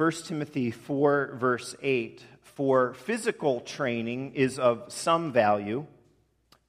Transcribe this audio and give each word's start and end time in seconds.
1 0.00 0.10
Timothy 0.24 0.70
4, 0.70 1.36
verse 1.38 1.76
8 1.82 2.24
For 2.40 2.94
physical 2.94 3.60
training 3.60 4.32
is 4.34 4.58
of 4.58 4.90
some 4.90 5.30
value, 5.30 5.84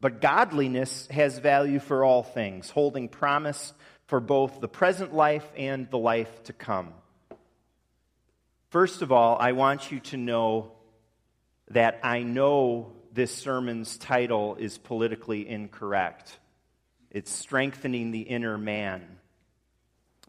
but 0.02 0.20
godliness 0.20 1.08
has 1.08 1.40
value 1.40 1.80
for 1.80 2.04
all 2.04 2.24
things, 2.24 2.70
holding 2.70 3.08
promise 3.08 3.72
for 4.08 4.20
both 4.20 4.60
the 4.60 4.68
present 4.68 5.14
life 5.14 5.50
and 5.56 5.90
the 5.90 5.98
life 5.98 6.44
to 6.44 6.52
come. 6.52 6.90
First 8.70 9.02
of 9.02 9.14
all, 9.14 9.38
I 9.40 9.54
want 9.54 9.94
you 9.94 10.02
to 10.02 10.18
know 10.18 10.74
that 11.70 12.02
I 12.04 12.24
know 12.24 12.92
this 13.14 13.34
sermon's 13.34 13.98
title 13.98 14.58
is 14.58 14.78
politically 14.78 15.48
incorrect. 15.48 16.38
It's 17.10 17.32
Strengthening 17.32 18.12
the 18.12 18.24
Inner 18.24 18.58
Man. 18.58 19.21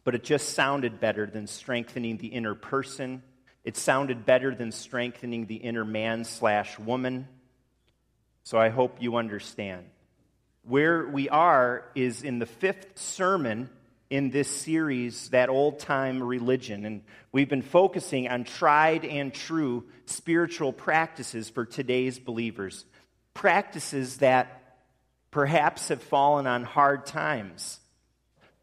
But 0.05 0.15
it 0.15 0.25
just 0.25 0.51
sounded 0.51 1.01
better 1.01 1.27
than 1.27 1.47
strengthening 1.47 2.17
the 2.17 2.29
inner 2.29 2.55
person. 2.55 3.23
It 3.65 3.77
sounded 3.77 4.27
better 4.27 4.55
than 4.55 4.73
strengthening 4.73 5.47
the 5.47 5.57
inner 5.57 5.85
man 5.85 6.25
slash 6.25 6.79
woman. 6.79 7.29
So 8.45 8.59
I 8.59 8.71
hope 8.71 8.97
you 9.01 9.17
understand. 9.17 9.87
Where 10.65 11.07
we 11.07 11.29
are 11.29 11.85
is 11.95 12.23
in 12.23 12.39
the 12.39 12.47
fifth 12.47 12.99
sermon 12.99 13.71
in 14.11 14.31
this 14.31 14.49
series, 14.49 15.31
That 15.31 15.49
Old 15.49 15.79
Time 15.79 16.23
Religion. 16.23 16.85
And 16.85 17.03
we've 17.33 17.49
been 17.49 17.63
focusing 17.63 18.29
on 18.29 18.45
tried 18.45 19.05
and 19.05 19.33
true 19.33 19.85
spiritual 20.05 20.73
practices 20.73 21.49
for 21.49 21.65
today's 21.65 22.19
believers. 22.19 22.85
Practices 23.33 24.19
that 24.19 24.77
perhaps 25.31 25.89
have 25.89 26.03
fallen 26.03 26.47
on 26.47 26.63
hard 26.63 27.07
times. 27.07 27.81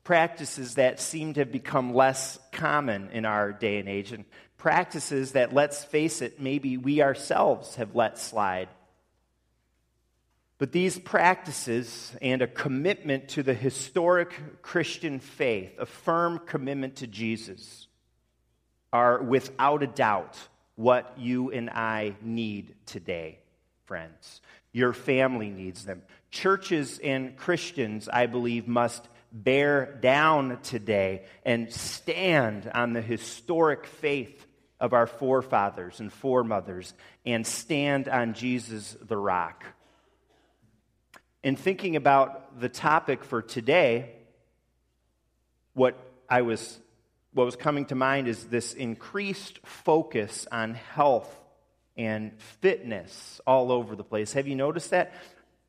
Practices 0.10 0.76
that 0.76 1.00
seem 1.00 1.34
to 1.34 1.42
have 1.42 1.52
become 1.52 1.94
less 1.94 2.40
common 2.52 3.12
in 3.12 3.26
our 3.26 3.52
day 3.52 3.78
and 3.78 3.88
age. 3.88 4.12
And 4.12 4.26
practices 4.58 5.34
that, 5.34 5.54
let's 5.54 5.84
face 5.84 6.24
it, 6.24 6.40
maybe 6.40 6.78
we 6.78 7.04
ourselves 7.04 7.76
have 7.76 7.94
let 7.94 8.18
slide 8.18 8.70
but 10.60 10.74
these 10.74 11.00
practices 11.00 12.12
and 12.22 12.42
a 12.42 12.48
commitment 12.48 13.30
to 13.30 13.44
the 13.44 13.54
historic 13.54 14.62
Christian 14.62 15.20
faith, 15.20 15.72
a 15.80 15.86
firm 15.86 16.40
commitment 16.46 16.98
to 16.98 17.08
Jesus, 17.08 17.88
are 18.92 19.24
without 19.24 19.84
a 19.84 19.88
doubt 19.88 20.38
what 20.76 21.14
you 21.18 21.50
and 21.52 21.70
I 21.70 22.16
need 22.22 22.76
today, 22.86 23.40
friends. 23.86 24.42
Your 24.74 24.92
family 24.92 25.50
needs 25.50 25.86
them. 25.86 26.02
Churches 26.30 27.00
and 27.00 27.38
Christians, 27.38 28.10
I 28.10 28.26
believe, 28.26 28.68
must 28.68 29.08
bear 29.32 29.98
down 30.02 30.60
today 30.62 31.24
and 31.46 31.72
stand 31.72 32.70
on 32.74 32.94
the 32.94 33.02
historic 33.02 33.86
faith 33.86 34.46
of 34.80 34.94
our 34.94 35.08
forefathers 35.08 36.00
and 36.00 36.12
foremothers 36.12 36.94
and 37.26 37.46
stand 37.46 38.08
on 38.08 38.34
Jesus 38.34 38.96
the 39.02 39.18
rock 39.18 39.66
in 41.44 41.56
thinking 41.56 41.96
about 41.96 42.60
the 42.60 42.70
topic 42.70 43.24
for 43.24 43.42
today, 43.42 44.12
what 45.74 45.98
I 46.30 46.42
was 46.42 46.80
what 47.32 47.46
was 47.46 47.56
coming 47.56 47.86
to 47.86 47.96
mind 47.96 48.28
is 48.28 48.46
this 48.46 48.74
increased 48.74 49.60
focus 49.64 50.48
on 50.52 50.74
health 50.74 51.34
and 51.96 52.32
fitness 52.60 53.40
all 53.46 53.72
over 53.72 53.96
the 53.96 54.04
place. 54.04 54.34
Have 54.34 54.48
you 54.48 54.56
noticed 54.56 54.90
that? 54.90 55.14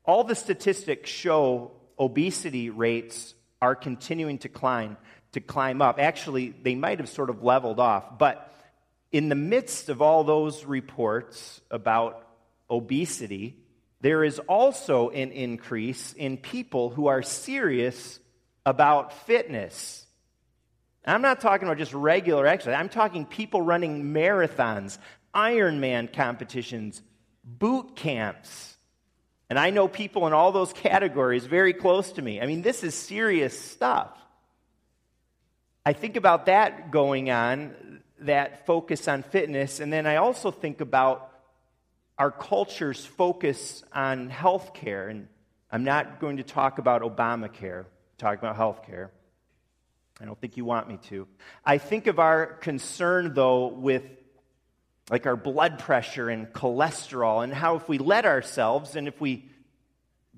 All 0.03 0.23
the 0.23 0.33
statistics 0.33 1.09
show 1.09 1.71
obesity 1.99 2.71
rates 2.71 3.35
are 3.61 3.75
continuing 3.75 4.39
to 4.39 4.49
climb 4.49 4.97
to 5.33 5.39
climb 5.39 5.81
up. 5.81 5.99
Actually, 5.99 6.49
they 6.49 6.75
might 6.75 6.99
have 6.99 7.07
sort 7.07 7.29
of 7.29 7.41
leveled 7.43 7.79
off, 7.79 8.17
but 8.17 8.53
in 9.11 9.29
the 9.29 9.35
midst 9.35 9.89
of 9.89 10.01
all 10.01 10.23
those 10.23 10.65
reports 10.65 11.61
about 11.69 12.27
obesity, 12.69 13.57
there 14.01 14.23
is 14.23 14.39
also 14.39 15.09
an 15.09 15.31
increase 15.31 16.13
in 16.13 16.37
people 16.37 16.89
who 16.89 17.07
are 17.07 17.21
serious 17.21 18.19
about 18.65 19.13
fitness. 19.25 20.05
I'm 21.05 21.21
not 21.21 21.41
talking 21.41 21.67
about 21.67 21.77
just 21.77 21.93
regular 21.93 22.45
exercise. 22.45 22.79
I'm 22.79 22.89
talking 22.89 23.25
people 23.25 23.61
running 23.61 24.13
marathons, 24.13 24.97
Ironman 25.33 26.11
competitions, 26.11 27.01
boot 27.43 27.95
camps. 27.95 28.70
And 29.51 29.59
I 29.59 29.69
know 29.69 29.89
people 29.89 30.27
in 30.27 30.33
all 30.33 30.53
those 30.53 30.71
categories 30.71 31.45
very 31.45 31.73
close 31.73 32.13
to 32.13 32.21
me. 32.21 32.39
I 32.39 32.45
mean, 32.45 32.61
this 32.61 32.85
is 32.85 32.95
serious 32.95 33.59
stuff. 33.59 34.17
I 35.85 35.91
think 35.91 36.15
about 36.15 36.45
that 36.45 36.89
going 36.89 37.29
on, 37.31 37.99
that 38.19 38.65
focus 38.65 39.09
on 39.09 39.23
fitness, 39.23 39.81
and 39.81 39.91
then 39.91 40.07
I 40.07 40.15
also 40.15 40.51
think 40.51 40.79
about 40.79 41.29
our 42.17 42.31
culture's 42.31 43.05
focus 43.05 43.83
on 43.91 44.29
health 44.29 44.73
care, 44.73 45.09
and 45.09 45.27
I'm 45.69 45.83
not 45.83 46.21
going 46.21 46.37
to 46.37 46.43
talk 46.43 46.77
about 46.77 47.01
Obamacare, 47.01 47.83
talk 48.17 48.39
about 48.39 48.55
health 48.55 48.85
care. 48.85 49.11
I 50.21 50.23
don't 50.23 50.39
think 50.39 50.55
you 50.55 50.63
want 50.63 50.87
me 50.87 50.97
to. 51.09 51.27
I 51.65 51.77
think 51.77 52.07
of 52.07 52.19
our 52.19 52.45
concern, 52.45 53.33
though, 53.33 53.67
with 53.67 54.03
like 55.11 55.27
our 55.27 55.35
blood 55.35 55.77
pressure 55.77 56.29
and 56.29 56.47
cholesterol, 56.53 57.43
and 57.43 57.53
how 57.53 57.75
if 57.75 57.87
we 57.89 57.97
let 57.97 58.25
ourselves 58.25 58.95
and 58.95 59.09
if 59.09 59.19
we 59.19 59.45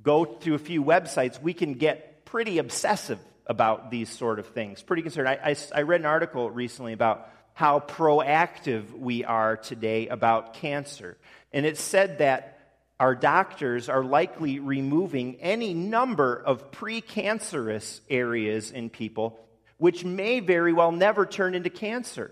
go 0.02 0.26
through 0.26 0.56
a 0.56 0.60
few 0.60 0.84
websites, 0.84 1.40
we 1.40 1.54
can 1.54 1.76
get 1.76 2.26
pretty 2.26 2.58
obsessive 2.58 3.20
about 3.46 3.92
these 3.92 4.10
sort 4.10 4.40
of 4.40 4.48
things. 4.48 4.82
Pretty 4.82 5.04
concerned. 5.04 5.30
I, 5.30 5.40
I, 5.44 5.56
I 5.76 5.82
read 5.84 6.02
an 6.02 6.08
article 6.08 6.50
recently 6.50 6.94
about 6.94 7.30
how 7.54 7.80
proactive 7.80 8.92
we 8.98 9.24
are 9.24 9.58
today 9.58 10.08
about 10.08 10.56
cancer. 10.56 11.18
And 11.52 11.68
it 11.68 11.78
said 11.78 12.18
that 12.18 12.58
our 13.00 13.14
doctors 13.14 13.90
are 13.90 14.04
likely 14.04 14.60
removing 14.60 15.36
any 15.36 15.76
number 15.76 16.36
of 16.36 16.72
precancerous 16.72 18.02
areas 18.10 18.72
in 18.72 18.90
people, 18.90 19.40
which 19.78 20.04
may 20.04 20.40
very 20.40 20.74
well 20.74 20.92
never 20.92 21.28
turn 21.28 21.54
into 21.54 21.70
cancer. 21.70 22.32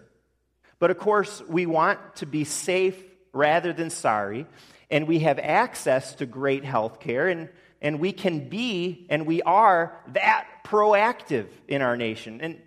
But 0.82 0.90
of 0.90 0.98
course, 0.98 1.42
we 1.48 1.66
want 1.66 2.00
to 2.18 2.26
be 2.26 2.44
safe 2.44 3.00
rather 3.34 3.72
than 3.72 3.92
sorry, 3.92 4.48
and 4.90 5.08
we 5.08 5.20
have 5.20 5.38
access 5.38 6.16
to 6.16 6.26
great 6.26 6.66
health 6.66 7.00
care, 7.00 7.28
and, 7.28 7.50
and 7.82 8.00
we 8.00 8.12
can 8.12 8.50
be, 8.50 9.06
and 9.10 9.28
we 9.28 9.44
are, 9.44 9.96
that 10.08 10.48
proactive 10.66 11.46
in 11.68 11.84
our 11.84 11.96
nation. 11.96 12.42
And 12.42 12.60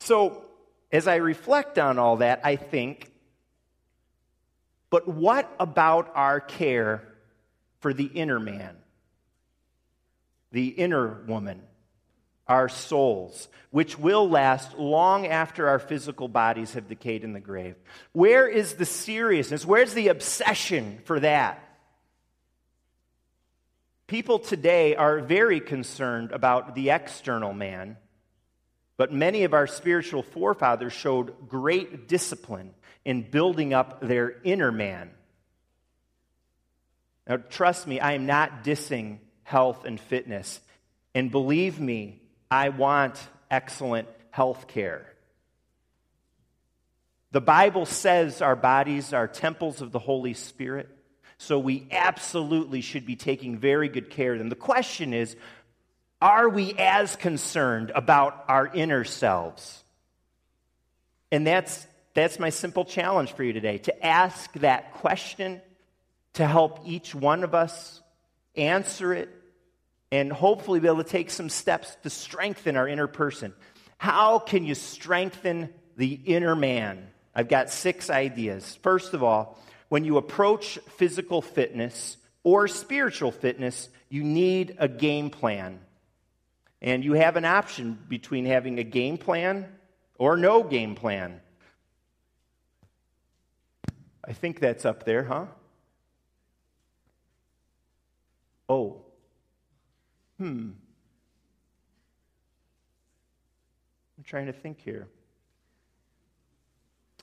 so, 0.00 0.46
as 0.90 1.06
I 1.06 1.16
reflect 1.16 1.78
on 1.78 1.98
all 1.98 2.16
that, 2.16 2.40
I 2.44 2.56
think 2.56 3.12
but 4.90 5.06
what 5.06 5.54
about 5.60 6.10
our 6.14 6.40
care 6.40 7.02
for 7.80 7.92
the 7.92 8.06
inner 8.06 8.40
man, 8.40 8.76
the 10.50 10.68
inner 10.68 11.22
woman, 11.26 11.62
our 12.48 12.68
souls, 12.68 13.48
which 13.70 13.98
will 13.98 14.28
last 14.28 14.78
long 14.78 15.26
after 15.26 15.68
our 15.68 15.78
physical 15.78 16.28
bodies 16.28 16.74
have 16.74 16.88
decayed 16.88 17.24
in 17.24 17.32
the 17.32 17.40
grave? 17.40 17.76
Where 18.12 18.48
is 18.48 18.74
the 18.74 18.86
seriousness? 18.86 19.66
Where's 19.66 19.94
the 19.94 20.08
obsession 20.08 21.00
for 21.04 21.20
that? 21.20 21.62
People 24.06 24.38
today 24.38 24.96
are 24.96 25.20
very 25.20 25.60
concerned 25.60 26.32
about 26.32 26.74
the 26.74 26.90
external 26.90 27.52
man, 27.52 27.98
but 28.96 29.12
many 29.12 29.44
of 29.44 29.52
our 29.52 29.66
spiritual 29.66 30.22
forefathers 30.22 30.94
showed 30.94 31.48
great 31.48 32.08
discipline 32.08 32.72
in 33.04 33.22
building 33.22 33.74
up 33.74 34.00
their 34.00 34.36
inner 34.44 34.72
man. 34.72 35.10
Now, 37.28 37.36
trust 37.36 37.86
me, 37.86 38.00
I 38.00 38.12
am 38.14 38.24
not 38.24 38.64
dissing 38.64 39.18
health 39.42 39.84
and 39.84 40.00
fitness. 40.00 40.60
And 41.14 41.30
believe 41.30 41.78
me, 41.78 42.22
I 42.50 42.70
want 42.70 43.20
excellent 43.50 44.08
health 44.30 44.68
care. 44.68 45.06
The 47.30 47.40
Bible 47.40 47.84
says 47.84 48.40
our 48.40 48.56
bodies 48.56 49.12
are 49.12 49.28
temples 49.28 49.82
of 49.82 49.92
the 49.92 49.98
Holy 49.98 50.32
Spirit, 50.32 50.88
so 51.36 51.58
we 51.58 51.86
absolutely 51.90 52.80
should 52.80 53.04
be 53.04 53.16
taking 53.16 53.58
very 53.58 53.88
good 53.88 54.10
care 54.10 54.32
of 54.32 54.38
them. 54.38 54.48
The 54.48 54.56
question 54.56 55.12
is 55.12 55.36
are 56.20 56.48
we 56.48 56.74
as 56.74 57.14
concerned 57.16 57.92
about 57.94 58.44
our 58.48 58.66
inner 58.66 59.04
selves? 59.04 59.84
And 61.30 61.46
that's 61.46 61.86
that's 62.14 62.40
my 62.40 62.50
simple 62.50 62.84
challenge 62.84 63.32
for 63.32 63.44
you 63.44 63.52
today 63.52 63.78
to 63.78 64.04
ask 64.04 64.52
that 64.54 64.94
question, 64.94 65.60
to 66.32 66.46
help 66.46 66.80
each 66.84 67.14
one 67.14 67.44
of 67.44 67.54
us 67.54 68.00
answer 68.56 69.12
it, 69.12 69.28
and 70.10 70.32
hopefully 70.32 70.80
be 70.80 70.86
able 70.86 71.02
to 71.02 71.08
take 71.08 71.30
some 71.30 71.48
steps 71.48 71.96
to 72.02 72.10
strengthen 72.10 72.76
our 72.76 72.88
inner 72.88 73.06
person. 73.06 73.52
How 73.98 74.38
can 74.38 74.64
you 74.64 74.74
strengthen 74.74 75.70
the 75.96 76.12
inner 76.12 76.54
man? 76.54 77.08
I've 77.34 77.48
got 77.48 77.70
six 77.70 78.10
ideas. 78.10 78.78
First 78.82 79.14
of 79.14 79.22
all, 79.22 79.58
when 79.88 80.04
you 80.04 80.16
approach 80.16 80.78
physical 80.96 81.42
fitness 81.42 82.16
or 82.42 82.68
spiritual 82.68 83.32
fitness, 83.32 83.88
you 84.08 84.24
need 84.24 84.76
a 84.78 84.88
game 84.88 85.30
plan. 85.30 85.80
And 86.80 87.04
you 87.04 87.14
have 87.14 87.36
an 87.36 87.44
option 87.44 87.98
between 88.08 88.46
having 88.46 88.78
a 88.78 88.84
game 88.84 89.18
plan 89.18 89.66
or 90.16 90.36
no 90.36 90.62
game 90.62 90.94
plan. 90.94 91.40
I 94.24 94.32
think 94.32 94.60
that's 94.60 94.84
up 94.84 95.04
there, 95.04 95.24
huh? 95.24 95.46
Oh. 98.68 99.02
Hmm. 100.38 100.70
I'm 104.16 104.24
trying 104.24 104.46
to 104.46 104.52
think 104.52 104.80
here. 104.80 105.08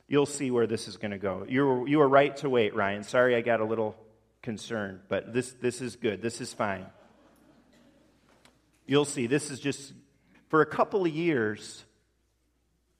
You'll 0.07 0.25
see 0.25 0.51
where 0.51 0.67
this 0.67 0.87
is 0.87 0.97
going 0.97 1.11
to 1.11 1.17
go. 1.17 1.45
You 1.47 1.65
were, 1.65 1.87
you 1.87 1.97
were 1.97 2.07
right 2.07 2.35
to 2.37 2.49
wait, 2.49 2.75
Ryan. 2.75 3.03
Sorry 3.03 3.35
I 3.35 3.41
got 3.41 3.59
a 3.59 3.65
little 3.65 3.95
concerned, 4.41 4.99
but 5.09 5.33
this, 5.33 5.51
this 5.53 5.81
is 5.81 5.95
good. 5.95 6.21
This 6.21 6.41
is 6.41 6.53
fine. 6.53 6.85
You'll 8.85 9.05
see. 9.05 9.25
This 9.27 9.49
is 9.49 9.59
just, 9.59 9.93
for 10.49 10.61
a 10.61 10.65
couple 10.65 11.05
of 11.05 11.11
years, 11.11 11.83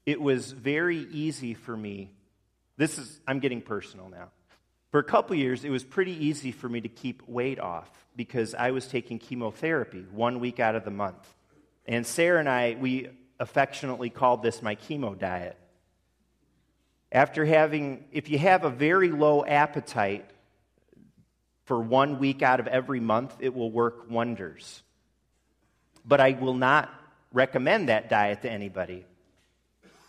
it 0.05 0.19
was 0.19 0.51
very 0.51 0.97
easy 1.11 1.53
for 1.53 1.77
me. 1.77 2.11
This 2.77 2.97
is, 2.97 3.19
I'm 3.27 3.39
getting 3.39 3.61
personal 3.61 4.09
now. 4.09 4.29
For 4.95 4.99
a 4.99 5.03
couple 5.03 5.35
years, 5.35 5.65
it 5.65 5.69
was 5.69 5.83
pretty 5.83 6.25
easy 6.25 6.53
for 6.53 6.69
me 6.69 6.79
to 6.79 6.87
keep 6.87 7.27
weight 7.27 7.59
off 7.59 7.91
because 8.15 8.55
I 8.55 8.71
was 8.71 8.87
taking 8.87 9.19
chemotherapy 9.19 10.05
one 10.09 10.39
week 10.39 10.61
out 10.61 10.75
of 10.75 10.85
the 10.85 10.89
month. 10.89 11.17
And 11.85 12.07
Sarah 12.07 12.39
and 12.39 12.47
I, 12.47 12.77
we 12.79 13.09
affectionately 13.37 14.09
called 14.09 14.41
this 14.41 14.61
my 14.61 14.75
chemo 14.75 15.19
diet. 15.19 15.57
After 17.11 17.43
having, 17.43 18.05
if 18.13 18.29
you 18.29 18.37
have 18.37 18.63
a 18.63 18.69
very 18.69 19.11
low 19.11 19.43
appetite 19.43 20.29
for 21.65 21.77
one 21.81 22.17
week 22.17 22.41
out 22.41 22.61
of 22.61 22.67
every 22.67 23.01
month, 23.01 23.35
it 23.41 23.53
will 23.53 23.71
work 23.71 24.09
wonders. 24.09 24.81
But 26.05 26.21
I 26.21 26.37
will 26.39 26.53
not 26.53 26.89
recommend 27.33 27.89
that 27.89 28.09
diet 28.09 28.43
to 28.43 28.49
anybody 28.49 29.03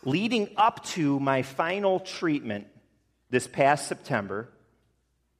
leading 0.04 0.50
up 0.56 0.84
to 0.84 1.18
my 1.18 1.42
final 1.42 1.98
treatment 1.98 2.68
this 3.30 3.48
past 3.48 3.88
September, 3.88 4.48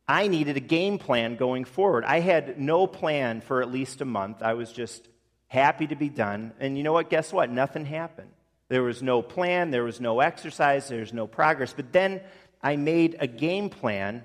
I 0.09 0.29
needed 0.29 0.57
a 0.57 0.61
game 0.61 0.99
plan 0.99 1.37
going 1.37 1.65
forward. 1.65 2.05
I 2.05 2.21
had 2.21 2.61
no 2.61 2.87
plan 2.87 3.41
for 3.41 3.63
at 3.63 3.71
least 3.71 4.01
a 4.01 4.05
month. 4.05 4.43
I 4.43 4.55
was 4.55 4.73
just 4.73 5.09
happy 5.49 5.87
to 5.89 5.97
be 5.97 6.09
done. 6.09 6.53
And 6.61 6.77
you 6.77 6.85
know 6.85 6.93
what? 6.93 7.11
Guess 7.11 7.33
what? 7.33 7.51
Nothing 7.51 7.85
happened. 7.85 8.31
There 8.69 8.83
was 8.83 9.03
no 9.03 9.23
plan, 9.23 9.71
there 9.71 9.85
was 9.85 10.01
no 10.01 10.21
exercise, 10.21 10.89
there 10.89 11.01
was 11.01 11.13
no 11.13 11.27
progress. 11.27 11.73
But 11.73 11.93
then 11.93 12.21
I 12.63 12.77
made 12.77 13.17
a 13.21 13.29
game 13.29 13.71
plan, 13.71 14.25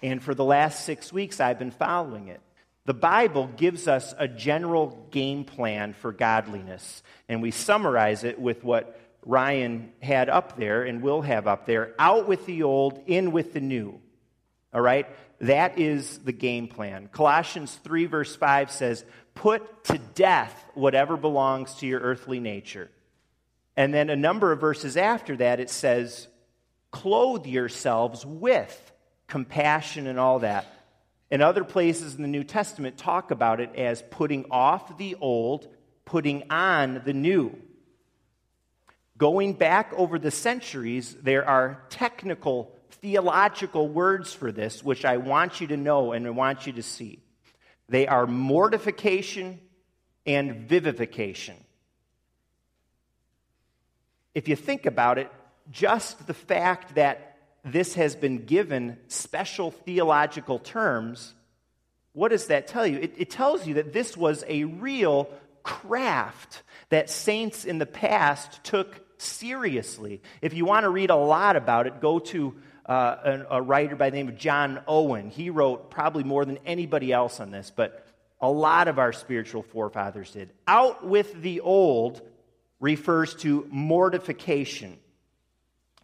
and 0.00 0.22
for 0.22 0.34
the 0.34 0.44
last 0.44 0.84
six 0.84 1.12
weeks, 1.12 1.40
I've 1.40 1.58
been 1.58 1.72
following 1.72 2.28
it. 2.28 2.40
The 2.86 2.94
Bible 2.94 3.48
gives 3.56 3.88
us 3.88 4.14
a 4.16 4.28
general 4.28 5.08
game 5.10 5.44
plan 5.44 5.94
for 5.94 6.12
godliness, 6.12 7.02
and 7.28 7.42
we 7.42 7.50
summarize 7.50 8.22
it 8.22 8.38
with 8.38 8.62
what 8.62 9.00
Ryan 9.24 9.90
had 10.00 10.28
up 10.28 10.56
there 10.56 10.84
and 10.84 11.02
will 11.02 11.22
have 11.22 11.48
up 11.48 11.66
there 11.66 11.94
out 11.98 12.28
with 12.28 12.46
the 12.46 12.62
old, 12.62 13.02
in 13.06 13.32
with 13.32 13.54
the 13.54 13.60
new. 13.60 14.00
All 14.74 14.80
right? 14.80 15.06
That 15.40 15.78
is 15.78 16.18
the 16.18 16.32
game 16.32 16.68
plan. 16.68 17.08
Colossians 17.12 17.78
3, 17.84 18.06
verse 18.06 18.34
5 18.34 18.70
says, 18.70 19.04
Put 19.34 19.84
to 19.84 19.98
death 19.98 20.64
whatever 20.74 21.16
belongs 21.16 21.74
to 21.76 21.86
your 21.86 22.00
earthly 22.00 22.40
nature. 22.40 22.90
And 23.76 23.92
then 23.92 24.10
a 24.10 24.16
number 24.16 24.52
of 24.52 24.60
verses 24.60 24.96
after 24.96 25.36
that, 25.36 25.60
it 25.60 25.70
says, 25.70 26.28
Clothe 26.90 27.46
yourselves 27.46 28.24
with 28.24 28.92
compassion 29.26 30.06
and 30.06 30.18
all 30.18 30.40
that. 30.40 30.66
And 31.30 31.42
other 31.42 31.64
places 31.64 32.14
in 32.14 32.22
the 32.22 32.28
New 32.28 32.44
Testament 32.44 32.96
talk 32.96 33.30
about 33.30 33.60
it 33.60 33.74
as 33.74 34.02
putting 34.10 34.46
off 34.50 34.98
the 34.98 35.16
old, 35.20 35.66
putting 36.04 36.50
on 36.50 37.02
the 37.04 37.12
new. 37.12 37.58
Going 39.16 39.54
back 39.54 39.92
over 39.94 40.18
the 40.18 40.30
centuries, 40.30 41.16
there 41.22 41.48
are 41.48 41.82
technical 41.88 42.73
theological 43.04 43.86
words 43.86 44.32
for 44.32 44.50
this, 44.50 44.82
which 44.82 45.04
I 45.04 45.18
want 45.18 45.60
you 45.60 45.66
to 45.66 45.76
know 45.76 46.12
and 46.12 46.26
I 46.26 46.30
want 46.30 46.66
you 46.66 46.72
to 46.72 46.82
see. 46.82 47.18
They 47.86 48.06
are 48.06 48.26
mortification 48.26 49.60
and 50.24 50.66
vivification. 50.66 51.56
If 54.34 54.48
you 54.48 54.56
think 54.56 54.86
about 54.86 55.18
it, 55.18 55.30
just 55.70 56.26
the 56.26 56.32
fact 56.32 56.94
that 56.94 57.36
this 57.62 57.92
has 57.92 58.16
been 58.16 58.46
given 58.46 58.96
special 59.08 59.70
theological 59.70 60.58
terms, 60.58 61.34
what 62.14 62.30
does 62.30 62.46
that 62.46 62.68
tell 62.68 62.86
you? 62.86 62.96
It, 62.96 63.16
it 63.18 63.28
tells 63.28 63.66
you 63.66 63.74
that 63.74 63.92
this 63.92 64.16
was 64.16 64.44
a 64.48 64.64
real 64.64 65.28
craft 65.62 66.62
that 66.88 67.10
saints 67.10 67.66
in 67.66 67.76
the 67.76 67.84
past 67.84 68.64
took 68.64 68.98
seriously. 69.20 70.22
If 70.40 70.54
you 70.54 70.64
want 70.64 70.84
to 70.84 70.88
read 70.88 71.10
a 71.10 71.16
lot 71.16 71.56
about 71.56 71.86
it, 71.86 72.00
go 72.00 72.18
to 72.18 72.54
uh, 72.86 73.16
a, 73.24 73.56
a 73.58 73.62
writer 73.62 73.96
by 73.96 74.10
the 74.10 74.16
name 74.16 74.28
of 74.28 74.36
John 74.36 74.80
Owen. 74.86 75.30
He 75.30 75.50
wrote 75.50 75.90
probably 75.90 76.24
more 76.24 76.44
than 76.44 76.58
anybody 76.66 77.12
else 77.12 77.40
on 77.40 77.50
this, 77.50 77.72
but 77.74 78.06
a 78.40 78.50
lot 78.50 78.88
of 78.88 78.98
our 78.98 79.12
spiritual 79.12 79.62
forefathers 79.62 80.30
did. 80.32 80.50
Out 80.66 81.06
with 81.06 81.40
the 81.40 81.60
old 81.60 82.20
refers 82.80 83.34
to 83.36 83.66
mortification. 83.70 84.98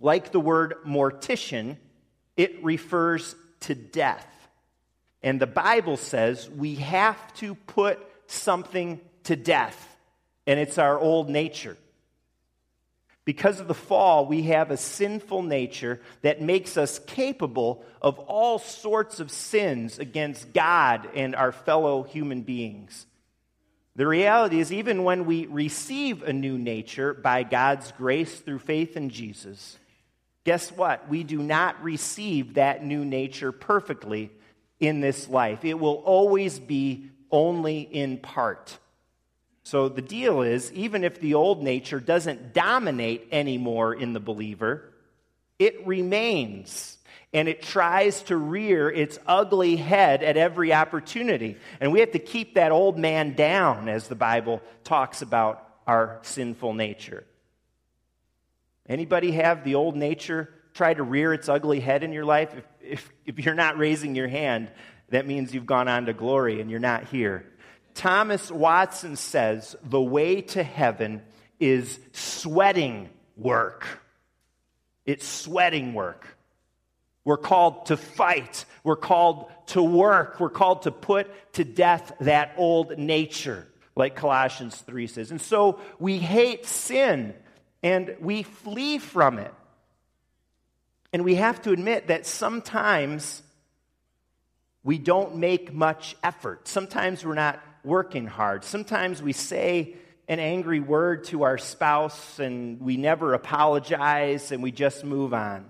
Like 0.00 0.32
the 0.32 0.40
word 0.40 0.76
mortician, 0.86 1.76
it 2.36 2.64
refers 2.64 3.34
to 3.60 3.74
death. 3.74 4.26
And 5.22 5.38
the 5.38 5.46
Bible 5.46 5.98
says 5.98 6.48
we 6.48 6.76
have 6.76 7.34
to 7.34 7.54
put 7.54 7.98
something 8.26 9.00
to 9.24 9.36
death, 9.36 9.96
and 10.46 10.58
it's 10.58 10.78
our 10.78 10.98
old 10.98 11.28
nature. 11.28 11.76
Because 13.30 13.60
of 13.60 13.68
the 13.68 13.74
fall, 13.74 14.26
we 14.26 14.42
have 14.42 14.72
a 14.72 14.76
sinful 14.76 15.44
nature 15.44 16.00
that 16.22 16.42
makes 16.42 16.76
us 16.76 16.98
capable 16.98 17.84
of 18.02 18.18
all 18.18 18.58
sorts 18.58 19.20
of 19.20 19.30
sins 19.30 20.00
against 20.00 20.52
God 20.52 21.08
and 21.14 21.36
our 21.36 21.52
fellow 21.52 22.02
human 22.02 22.42
beings. 22.42 23.06
The 23.94 24.08
reality 24.08 24.58
is, 24.58 24.72
even 24.72 25.04
when 25.04 25.26
we 25.26 25.46
receive 25.46 26.24
a 26.24 26.32
new 26.32 26.58
nature 26.58 27.14
by 27.14 27.44
God's 27.44 27.92
grace 27.92 28.40
through 28.40 28.58
faith 28.58 28.96
in 28.96 29.10
Jesus, 29.10 29.78
guess 30.42 30.72
what? 30.72 31.08
We 31.08 31.22
do 31.22 31.38
not 31.38 31.80
receive 31.84 32.54
that 32.54 32.84
new 32.84 33.04
nature 33.04 33.52
perfectly 33.52 34.32
in 34.80 35.00
this 35.00 35.28
life. 35.28 35.64
It 35.64 35.78
will 35.78 36.02
always 36.04 36.58
be 36.58 37.10
only 37.30 37.82
in 37.82 38.18
part. 38.18 38.76
So 39.70 39.88
the 39.88 40.02
deal 40.02 40.42
is, 40.42 40.72
even 40.72 41.04
if 41.04 41.20
the 41.20 41.34
old 41.34 41.62
nature 41.62 42.00
doesn't 42.00 42.52
dominate 42.52 43.28
anymore 43.30 43.94
in 43.94 44.14
the 44.14 44.18
believer, 44.18 44.92
it 45.60 45.86
remains 45.86 46.98
and 47.32 47.46
it 47.46 47.62
tries 47.62 48.20
to 48.22 48.36
rear 48.36 48.90
its 48.90 49.16
ugly 49.28 49.76
head 49.76 50.24
at 50.24 50.36
every 50.36 50.72
opportunity. 50.72 51.56
And 51.80 51.92
we 51.92 52.00
have 52.00 52.10
to 52.10 52.18
keep 52.18 52.54
that 52.54 52.72
old 52.72 52.98
man 52.98 53.34
down 53.34 53.88
as 53.88 54.08
the 54.08 54.16
Bible 54.16 54.60
talks 54.82 55.22
about 55.22 55.64
our 55.86 56.18
sinful 56.22 56.74
nature. 56.74 57.22
Anybody 58.88 59.30
have 59.30 59.62
the 59.62 59.76
old 59.76 59.94
nature 59.94 60.52
try 60.74 60.94
to 60.94 61.04
rear 61.04 61.32
its 61.32 61.48
ugly 61.48 61.78
head 61.78 62.02
in 62.02 62.12
your 62.12 62.24
life? 62.24 62.52
If, 62.56 62.64
if, 62.80 63.12
if 63.24 63.44
you're 63.46 63.54
not 63.54 63.78
raising 63.78 64.16
your 64.16 64.26
hand, 64.26 64.68
that 65.10 65.28
means 65.28 65.54
you've 65.54 65.64
gone 65.64 65.86
on 65.86 66.06
to 66.06 66.12
glory 66.12 66.60
and 66.60 66.68
you're 66.68 66.80
not 66.80 67.04
here. 67.04 67.46
Thomas 68.00 68.50
Watson 68.50 69.14
says 69.14 69.76
the 69.82 70.00
way 70.00 70.40
to 70.40 70.62
heaven 70.62 71.20
is 71.58 72.00
sweating 72.12 73.10
work. 73.36 73.86
It's 75.04 75.28
sweating 75.28 75.92
work. 75.92 76.26
We're 77.26 77.36
called 77.36 77.84
to 77.86 77.98
fight. 77.98 78.64
We're 78.84 78.96
called 78.96 79.52
to 79.66 79.82
work. 79.82 80.40
We're 80.40 80.48
called 80.48 80.84
to 80.84 80.90
put 80.90 81.52
to 81.52 81.64
death 81.64 82.12
that 82.20 82.54
old 82.56 82.96
nature, 82.96 83.68
like 83.94 84.16
Colossians 84.16 84.76
3 84.76 85.06
says. 85.06 85.30
And 85.30 85.38
so 85.38 85.78
we 85.98 86.16
hate 86.16 86.64
sin 86.64 87.34
and 87.82 88.16
we 88.18 88.44
flee 88.44 88.96
from 88.96 89.38
it. 89.38 89.52
And 91.12 91.22
we 91.22 91.34
have 91.34 91.60
to 91.62 91.72
admit 91.72 92.06
that 92.06 92.24
sometimes 92.24 93.42
we 94.82 94.96
don't 94.96 95.36
make 95.36 95.74
much 95.74 96.16
effort. 96.22 96.66
Sometimes 96.66 97.26
we're 97.26 97.34
not 97.34 97.62
working 97.84 98.26
hard. 98.26 98.64
Sometimes 98.64 99.22
we 99.22 99.32
say 99.32 99.94
an 100.28 100.38
angry 100.38 100.80
word 100.80 101.24
to 101.24 101.42
our 101.42 101.58
spouse 101.58 102.38
and 102.38 102.80
we 102.80 102.96
never 102.96 103.34
apologize 103.34 104.52
and 104.52 104.62
we 104.62 104.70
just 104.70 105.04
move 105.04 105.34
on. 105.34 105.66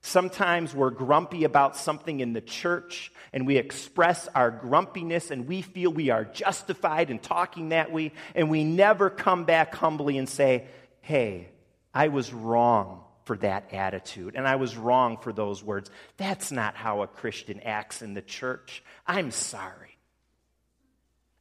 Sometimes 0.00 0.74
we're 0.74 0.90
grumpy 0.90 1.44
about 1.44 1.76
something 1.76 2.20
in 2.20 2.32
the 2.32 2.40
church 2.40 3.12
and 3.32 3.46
we 3.46 3.56
express 3.56 4.28
our 4.34 4.50
grumpiness 4.50 5.30
and 5.30 5.46
we 5.46 5.62
feel 5.62 5.92
we 5.92 6.10
are 6.10 6.24
justified 6.24 7.08
in 7.08 7.20
talking 7.20 7.68
that 7.68 7.92
way 7.92 8.12
and 8.34 8.50
we 8.50 8.64
never 8.64 9.10
come 9.10 9.44
back 9.44 9.74
humbly 9.74 10.18
and 10.18 10.28
say, 10.28 10.66
hey, 11.02 11.48
I 11.94 12.08
was 12.08 12.32
wrong 12.32 13.04
for 13.24 13.36
that 13.36 13.72
attitude 13.72 14.34
and 14.34 14.48
I 14.48 14.56
was 14.56 14.76
wrong 14.76 15.18
for 15.18 15.32
those 15.32 15.62
words. 15.62 15.90
That's 16.16 16.50
not 16.50 16.74
how 16.74 17.02
a 17.02 17.06
Christian 17.06 17.60
acts 17.60 18.02
in 18.02 18.14
the 18.14 18.22
church. 18.22 18.82
I'm 19.06 19.30
sorry. 19.30 19.91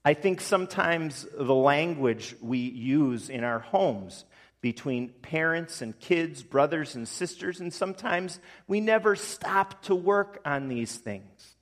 I 0.04 0.14
think 0.16 0.42
sometimes 0.42 1.28
the 1.38 1.54
language 1.54 2.36
we 2.42 2.58
use 2.58 3.30
in 3.30 3.44
our 3.44 3.60
homes 3.60 4.26
between 4.62 5.10
parents 5.10 5.82
and 5.82 6.00
kids, 6.00 6.44
brothers 6.44 6.96
and 6.96 7.08
sisters, 7.08 7.60
and 7.60 7.74
sometimes 7.74 8.40
we 8.68 8.80
never 8.80 9.16
stop 9.16 9.82
to 9.84 9.96
work 9.96 10.40
on 10.46 10.68
these 10.68 10.96
things. 10.96 11.56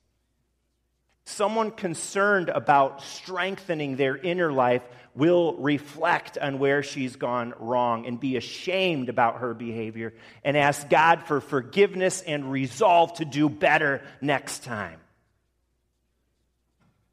Someone 1.24 1.70
concerned 1.70 2.48
about 2.48 3.02
strengthening 3.02 3.96
their 3.96 4.16
inner 4.16 4.52
life 4.52 4.82
will 5.14 5.54
reflect 5.58 6.36
on 6.38 6.58
where 6.58 6.82
she's 6.82 7.16
gone 7.16 7.54
wrong 7.58 8.06
and 8.06 8.18
be 8.18 8.36
ashamed 8.36 9.08
about 9.08 9.38
her 9.38 9.54
behavior 9.54 10.12
and 10.44 10.56
ask 10.56 10.88
God 10.88 11.22
for 11.22 11.40
forgiveness 11.40 12.20
and 12.22 12.50
resolve 12.50 13.14
to 13.14 13.24
do 13.24 13.48
better 13.48 14.02
next 14.20 14.64
time. 14.64 14.98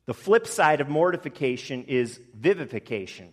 The 0.07 0.13
flip 0.13 0.47
side 0.47 0.81
of 0.81 0.89
mortification 0.89 1.83
is 1.83 2.19
vivification. 2.33 3.29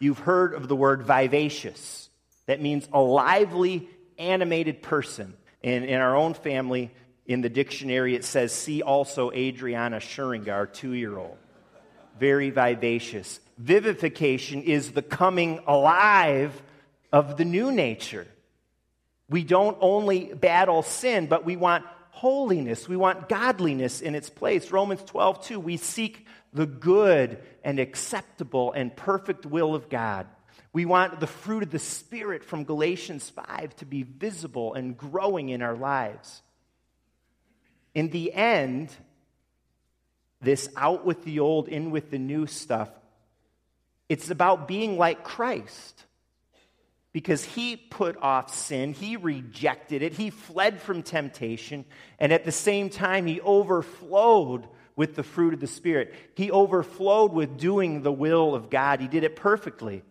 You've 0.00 0.18
heard 0.18 0.52
of 0.54 0.68
the 0.68 0.76
word 0.76 1.04
vivacious. 1.04 2.10
That 2.46 2.60
means 2.60 2.88
a 2.92 3.00
lively, 3.00 3.88
animated 4.18 4.82
person. 4.82 5.34
And 5.62 5.84
in 5.84 6.00
our 6.00 6.16
own 6.16 6.34
family, 6.34 6.90
in 7.26 7.40
the 7.40 7.48
dictionary, 7.48 8.16
it 8.16 8.24
says, 8.24 8.52
see 8.52 8.82
also 8.82 9.30
Adriana 9.30 9.98
Scheringa, 9.98 10.52
our 10.52 10.66
two 10.66 10.92
year 10.92 11.16
old. 11.16 11.36
Very 12.18 12.50
vivacious. 12.50 13.40
Vivification 13.56 14.62
is 14.62 14.92
the 14.92 15.02
coming 15.02 15.60
alive 15.66 16.60
of 17.12 17.36
the 17.36 17.44
new 17.44 17.70
nature. 17.70 18.26
We 19.28 19.44
don't 19.44 19.78
only 19.80 20.34
battle 20.34 20.82
sin, 20.82 21.26
but 21.26 21.44
we 21.44 21.56
want 21.56 21.84
holiness. 22.16 22.88
We 22.88 22.96
want 22.96 23.28
godliness 23.28 24.00
in 24.00 24.14
its 24.14 24.30
place. 24.30 24.72
Romans 24.72 25.02
12, 25.04 25.44
2, 25.44 25.60
we 25.60 25.76
seek 25.76 26.26
the 26.54 26.64
good 26.64 27.38
and 27.62 27.78
acceptable 27.78 28.72
and 28.72 28.96
perfect 28.96 29.44
will 29.44 29.74
of 29.74 29.90
God. 29.90 30.26
We 30.72 30.86
want 30.86 31.20
the 31.20 31.26
fruit 31.26 31.62
of 31.62 31.70
the 31.70 31.78
Spirit 31.78 32.42
from 32.42 32.64
Galatians 32.64 33.28
5 33.28 33.76
to 33.76 33.84
be 33.84 34.02
visible 34.02 34.72
and 34.72 34.96
growing 34.96 35.50
in 35.50 35.60
our 35.60 35.76
lives. 35.76 36.40
In 37.94 38.08
the 38.08 38.32
end, 38.32 38.90
this 40.40 40.70
out 40.74 41.04
with 41.04 41.22
the 41.22 41.40
old, 41.40 41.68
in 41.68 41.90
with 41.90 42.10
the 42.10 42.18
new 42.18 42.46
stuff, 42.46 42.88
it's 44.08 44.30
about 44.30 44.66
being 44.66 44.96
like 44.96 45.22
Christ. 45.22 46.05
Because 47.16 47.42
he 47.42 47.76
put 47.76 48.18
off 48.18 48.54
sin, 48.54 48.92
he 48.92 49.16
rejected 49.16 50.02
it, 50.02 50.12
he 50.12 50.28
fled 50.28 50.82
from 50.82 51.02
temptation, 51.02 51.86
and 52.18 52.30
at 52.30 52.44
the 52.44 52.52
same 52.52 52.90
time, 52.90 53.24
he 53.24 53.40
overflowed 53.40 54.68
with 54.96 55.16
the 55.16 55.22
fruit 55.22 55.54
of 55.54 55.60
the 55.60 55.66
Spirit. 55.66 56.12
He 56.34 56.50
overflowed 56.50 57.32
with 57.32 57.56
doing 57.56 58.02
the 58.02 58.12
will 58.12 58.54
of 58.54 58.68
God. 58.68 59.00
He 59.00 59.08
did 59.08 59.24
it 59.24 59.34
perfectly. 59.34 60.02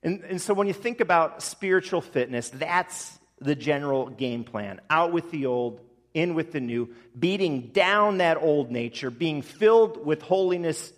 And, 0.00 0.22
and 0.22 0.40
so 0.40 0.54
when 0.54 0.68
you 0.68 0.72
think 0.72 1.00
about 1.00 1.42
spiritual 1.42 2.00
fitness, 2.00 2.50
that's 2.50 3.18
the 3.40 3.56
general 3.56 4.06
game 4.08 4.44
plan 4.44 4.80
out 4.88 5.10
with 5.10 5.32
the 5.32 5.46
old, 5.46 5.80
in 6.14 6.36
with 6.36 6.52
the 6.52 6.60
new, 6.60 6.94
beating 7.18 7.70
down 7.72 8.18
that 8.18 8.36
old 8.36 8.70
nature, 8.70 9.10
being 9.10 9.42
filled 9.42 10.06
with 10.06 10.22
holiness 10.22 10.92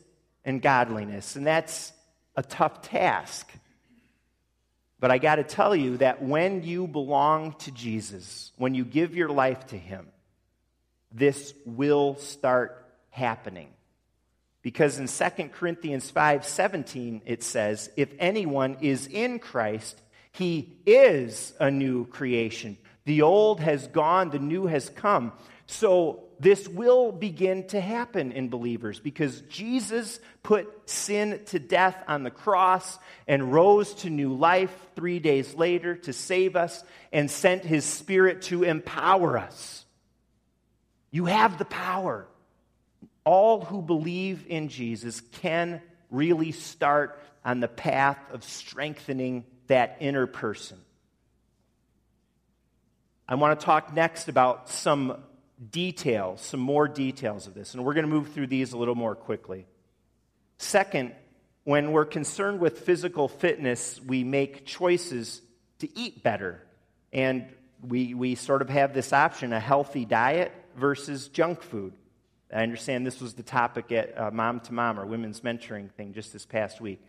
and 0.44 0.60
godliness. 0.60 1.34
And 1.34 1.46
that's 1.46 1.94
a 2.36 2.42
tough 2.42 2.82
task. 2.82 3.50
But 4.98 5.10
I 5.10 5.18
got 5.18 5.36
to 5.36 5.44
tell 5.44 5.76
you 5.76 5.98
that 5.98 6.22
when 6.22 6.62
you 6.62 6.86
belong 6.86 7.52
to 7.60 7.70
Jesus, 7.70 8.52
when 8.56 8.74
you 8.74 8.84
give 8.84 9.14
your 9.14 9.28
life 9.28 9.66
to 9.68 9.78
Him, 9.78 10.08
this 11.12 11.54
will 11.64 12.16
start 12.16 12.86
happening. 13.10 13.68
Because 14.62 14.98
in 14.98 15.06
2 15.06 15.48
Corinthians 15.50 16.10
5 16.10 16.44
17, 16.44 17.22
it 17.24 17.42
says, 17.42 17.90
If 17.96 18.12
anyone 18.18 18.78
is 18.80 19.06
in 19.06 19.38
Christ, 19.38 20.00
he 20.32 20.76
is 20.84 21.54
a 21.58 21.70
new 21.70 22.06
creation. 22.06 22.76
The 23.04 23.22
old 23.22 23.60
has 23.60 23.86
gone, 23.86 24.30
the 24.30 24.38
new 24.38 24.66
has 24.66 24.90
come. 24.90 25.32
So 25.66 26.24
this 26.38 26.68
will 26.68 27.12
begin 27.12 27.66
to 27.68 27.80
happen 27.80 28.32
in 28.32 28.48
believers 28.48 29.00
because 29.00 29.40
Jesus 29.42 30.20
put 30.42 30.68
sin 30.88 31.40
to 31.46 31.58
death 31.58 31.96
on 32.06 32.22
the 32.22 32.30
cross 32.30 32.98
and 33.26 33.52
rose 33.52 33.94
to 33.94 34.10
new 34.10 34.34
life 34.34 34.74
three 34.94 35.18
days 35.18 35.54
later 35.54 35.96
to 35.96 36.12
save 36.12 36.54
us 36.56 36.84
and 37.12 37.30
sent 37.30 37.64
his 37.64 37.84
spirit 37.84 38.42
to 38.42 38.64
empower 38.64 39.38
us. 39.38 39.84
You 41.10 41.24
have 41.26 41.58
the 41.58 41.64
power 41.64 42.26
all 43.24 43.64
who 43.64 43.82
believe 43.82 44.46
in 44.48 44.68
Jesus 44.68 45.20
can 45.20 45.82
really 46.10 46.52
start 46.52 47.20
on 47.44 47.60
the 47.60 47.68
path 47.68 48.18
of 48.32 48.44
strengthening 48.44 49.44
that 49.66 49.96
inner 50.00 50.26
person. 50.26 50.78
I 53.28 53.34
want 53.34 53.58
to 53.58 53.66
talk 53.66 53.92
next 53.92 54.28
about 54.28 54.68
some 54.68 55.16
details, 55.70 56.40
some 56.40 56.60
more 56.60 56.88
details 56.88 57.46
of 57.46 57.54
this, 57.54 57.74
and 57.74 57.84
we're 57.84 57.94
going 57.94 58.06
to 58.06 58.12
move 58.12 58.32
through 58.32 58.46
these 58.48 58.72
a 58.72 58.78
little 58.78 58.94
more 58.94 59.14
quickly. 59.14 59.66
Second, 60.58 61.12
when 61.64 61.92
we're 61.92 62.04
concerned 62.04 62.60
with 62.60 62.80
physical 62.80 63.28
fitness, 63.28 64.00
we 64.00 64.24
make 64.24 64.66
choices 64.66 65.42
to 65.80 65.98
eat 65.98 66.22
better. 66.22 66.62
And 67.12 67.46
we, 67.82 68.14
we 68.14 68.34
sort 68.34 68.62
of 68.62 68.68
have 68.68 68.94
this 68.94 69.12
option 69.12 69.52
a 69.52 69.60
healthy 69.60 70.04
diet 70.04 70.52
versus 70.76 71.28
junk 71.28 71.62
food. 71.62 71.92
I 72.52 72.62
understand 72.62 73.06
this 73.06 73.20
was 73.20 73.34
the 73.34 73.42
topic 73.42 73.90
at 73.90 74.18
uh, 74.18 74.30
Mom 74.30 74.60
to 74.60 74.72
Mom, 74.72 75.00
or 75.00 75.06
women's 75.06 75.40
mentoring 75.40 75.90
thing, 75.90 76.12
just 76.12 76.32
this 76.32 76.46
past 76.46 76.80
week. 76.80 77.02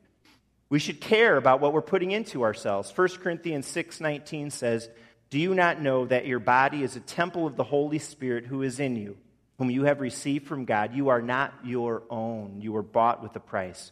We 0.70 0.80
should 0.80 1.00
care 1.00 1.38
about 1.38 1.62
what 1.62 1.72
we're 1.72 1.82
putting 1.82 2.12
into 2.12 2.44
ourselves. 2.44 2.92
1 2.96 3.08
Corinthians 3.20 3.68
6:19 3.68 4.52
says, 4.52 4.90
"Do 5.30 5.40
you 5.40 5.54
not 5.54 5.82
know 5.82 6.06
that 6.06 6.26
your 6.26 6.40
body 6.40 6.84
is 6.84 6.96
a 6.96 7.02
temple 7.02 7.48
of 7.48 7.56
the 7.56 7.64
Holy 7.64 8.00
Spirit 8.00 8.46
who 8.46 8.62
is 8.62 8.80
in 8.80 8.96
you, 8.96 9.18
whom 9.58 9.70
you 9.70 9.84
have 9.84 10.02
received 10.02 10.48
from 10.48 10.66
God? 10.66 10.94
You 10.94 11.10
are 11.10 11.22
not 11.22 11.54
your 11.64 12.04
own. 12.10 12.62
You 12.62 12.74
were 12.74 12.84
bought 12.84 13.22
with 13.22 13.36
a 13.36 13.40
price." 13.40 13.92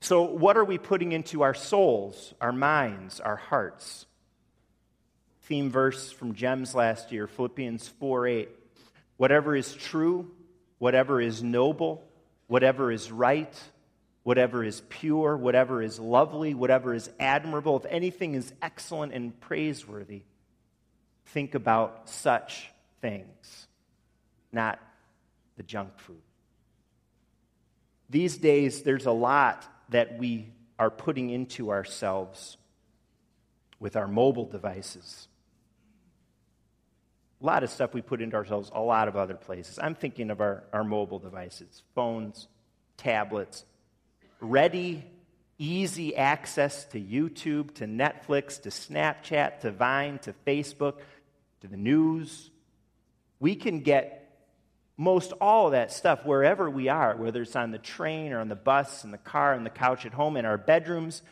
So, 0.00 0.22
what 0.22 0.56
are 0.56 0.64
we 0.64 0.78
putting 0.78 1.12
into 1.12 1.42
our 1.42 1.54
souls, 1.54 2.34
our 2.40 2.52
minds, 2.52 3.20
our 3.20 3.36
hearts? 3.36 4.06
Theme 5.42 5.70
verse 5.70 6.10
from 6.10 6.34
GEMS 6.34 6.74
last 6.74 7.12
year, 7.12 7.26
Philippians 7.26 7.88
4 7.88 8.26
8 8.26 8.48
whatever 9.16 9.54
is 9.54 9.72
true, 9.74 10.28
whatever 10.78 11.20
is 11.20 11.44
noble, 11.44 12.02
whatever 12.48 12.90
is 12.90 13.12
right, 13.12 13.54
whatever 14.22 14.62
is 14.62 14.82
pure, 14.88 15.36
whatever 15.36 15.82
is 15.82 15.98
lovely, 15.98 16.54
whatever 16.54 16.94
is 16.94 17.10
admirable, 17.18 17.76
if 17.76 17.86
anything 17.88 18.34
is 18.34 18.52
excellent 18.62 19.12
and 19.12 19.38
praiseworthy, 19.40 20.22
think 21.26 21.54
about 21.54 22.08
such 22.08 22.70
things, 23.00 23.66
not 24.52 24.78
the 25.56 25.62
junk 25.62 25.98
food. 25.98 26.22
These 28.10 28.38
days, 28.38 28.82
there's 28.82 29.06
a 29.06 29.12
lot 29.12 29.66
that 29.88 30.18
we 30.18 30.52
are 30.78 30.90
putting 30.90 31.30
into 31.30 31.70
ourselves 31.70 32.56
with 33.80 33.96
our 33.96 34.06
mobile 34.06 34.46
devices. 34.46 35.26
A 37.40 37.46
lot 37.46 37.64
of 37.64 37.70
stuff 37.70 37.92
we 37.92 38.02
put 38.02 38.22
into 38.22 38.36
ourselves, 38.36 38.70
a 38.72 38.80
lot 38.80 39.08
of 39.08 39.16
other 39.16 39.34
places. 39.34 39.78
I'm 39.82 39.96
thinking 39.96 40.30
of 40.30 40.40
our, 40.40 40.62
our 40.72 40.84
mobile 40.84 41.18
devices, 41.18 41.82
phones, 41.94 42.46
tablets, 42.96 43.64
ready, 44.42 45.04
easy 45.58 46.16
access 46.16 46.84
to 46.86 47.00
YouTube, 47.00 47.74
to 47.76 47.86
Netflix, 47.86 48.60
to 48.62 48.70
Snapchat, 48.70 49.60
to 49.60 49.70
Vine, 49.70 50.18
to 50.20 50.34
Facebook, 50.46 50.94
to 51.60 51.68
the 51.68 51.76
news. 51.76 52.50
We 53.38 53.54
can 53.54 53.80
get 53.80 54.18
most 54.96 55.32
all 55.40 55.66
of 55.66 55.72
that 55.72 55.92
stuff 55.92 56.24
wherever 56.26 56.68
we 56.68 56.88
are, 56.88 57.16
whether 57.16 57.42
it's 57.42 57.56
on 57.56 57.70
the 57.70 57.78
train 57.78 58.32
or 58.32 58.40
on 58.40 58.48
the 58.48 58.56
bus, 58.56 59.04
in 59.04 59.10
the 59.10 59.18
car, 59.18 59.54
on 59.54 59.64
the 59.64 59.70
couch 59.70 60.04
at 60.04 60.12
home, 60.12 60.36
in 60.36 60.44
our 60.44 60.58
bedrooms. 60.58 61.22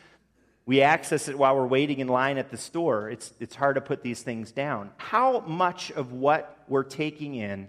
We 0.65 0.81
access 0.81 1.27
it 1.27 1.37
while 1.37 1.55
we're 1.55 1.67
waiting 1.67 1.99
in 1.99 2.07
line 2.07 2.37
at 2.37 2.49
the 2.49 2.57
store. 2.57 3.09
It's, 3.09 3.33
it's 3.39 3.55
hard 3.55 3.75
to 3.75 3.81
put 3.81 4.03
these 4.03 4.21
things 4.21 4.51
down. 4.51 4.91
How 4.97 5.41
much 5.41 5.91
of 5.91 6.13
what 6.13 6.63
we're 6.67 6.83
taking 6.83 7.35
in 7.35 7.67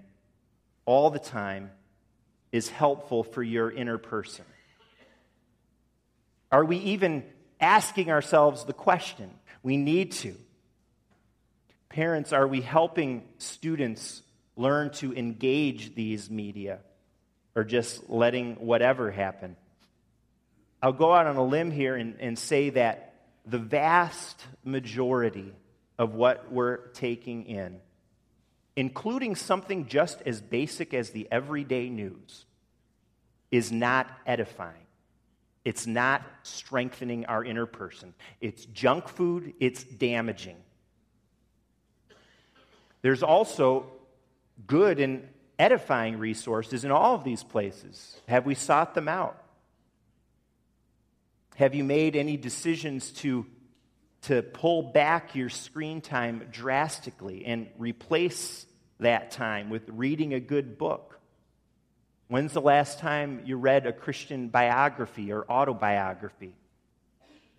all 0.84 1.10
the 1.10 1.18
time 1.18 1.70
is 2.52 2.68
helpful 2.68 3.24
for 3.24 3.42
your 3.42 3.70
inner 3.70 3.98
person? 3.98 4.44
Are 6.52 6.64
we 6.64 6.76
even 6.76 7.24
asking 7.60 8.10
ourselves 8.10 8.64
the 8.64 8.74
question? 8.74 9.30
We 9.62 9.78
need 9.78 10.12
to. 10.12 10.36
Parents, 11.88 12.32
are 12.32 12.46
we 12.46 12.60
helping 12.60 13.24
students 13.38 14.22
learn 14.56 14.90
to 14.90 15.14
engage 15.14 15.94
these 15.94 16.30
media 16.30 16.80
or 17.56 17.64
just 17.64 18.10
letting 18.10 18.56
whatever 18.56 19.10
happen? 19.10 19.56
I'll 20.82 20.92
go 20.92 21.14
out 21.14 21.26
on 21.26 21.36
a 21.36 21.44
limb 21.44 21.70
here 21.70 21.96
and, 21.96 22.16
and 22.20 22.38
say 22.38 22.70
that 22.70 23.14
the 23.46 23.58
vast 23.58 24.44
majority 24.64 25.54
of 25.98 26.14
what 26.14 26.52
we're 26.52 26.88
taking 26.88 27.46
in, 27.46 27.78
including 28.76 29.36
something 29.36 29.86
just 29.86 30.20
as 30.26 30.40
basic 30.40 30.92
as 30.92 31.10
the 31.10 31.28
everyday 31.30 31.88
news, 31.88 32.44
is 33.50 33.70
not 33.70 34.10
edifying. 34.26 34.86
It's 35.64 35.86
not 35.86 36.22
strengthening 36.42 37.26
our 37.26 37.44
inner 37.44 37.66
person. 37.66 38.14
It's 38.40 38.64
junk 38.66 39.08
food, 39.08 39.54
it's 39.60 39.84
damaging. 39.84 40.56
There's 43.02 43.22
also 43.22 43.86
good 44.66 45.00
and 45.00 45.28
edifying 45.58 46.18
resources 46.18 46.84
in 46.84 46.90
all 46.90 47.14
of 47.14 47.24
these 47.24 47.44
places. 47.44 48.16
Have 48.26 48.46
we 48.46 48.54
sought 48.54 48.94
them 48.94 49.08
out? 49.08 49.40
Have 51.56 51.74
you 51.74 51.84
made 51.84 52.16
any 52.16 52.36
decisions 52.36 53.10
to, 53.12 53.46
to 54.22 54.42
pull 54.42 54.82
back 54.82 55.34
your 55.36 55.48
screen 55.48 56.00
time 56.00 56.48
drastically 56.50 57.44
and 57.44 57.68
replace 57.78 58.66
that 58.98 59.30
time 59.32 59.68
with 59.68 59.82
reading 59.88 60.34
a 60.34 60.40
good 60.40 60.78
book? 60.78 61.20
When's 62.32 62.54
the 62.54 62.62
last 62.62 62.98
time 62.98 63.42
you 63.44 63.58
read 63.58 63.84
a 63.84 63.92
Christian 63.92 64.48
biography 64.48 65.30
or 65.32 65.44
autobiography? 65.50 66.54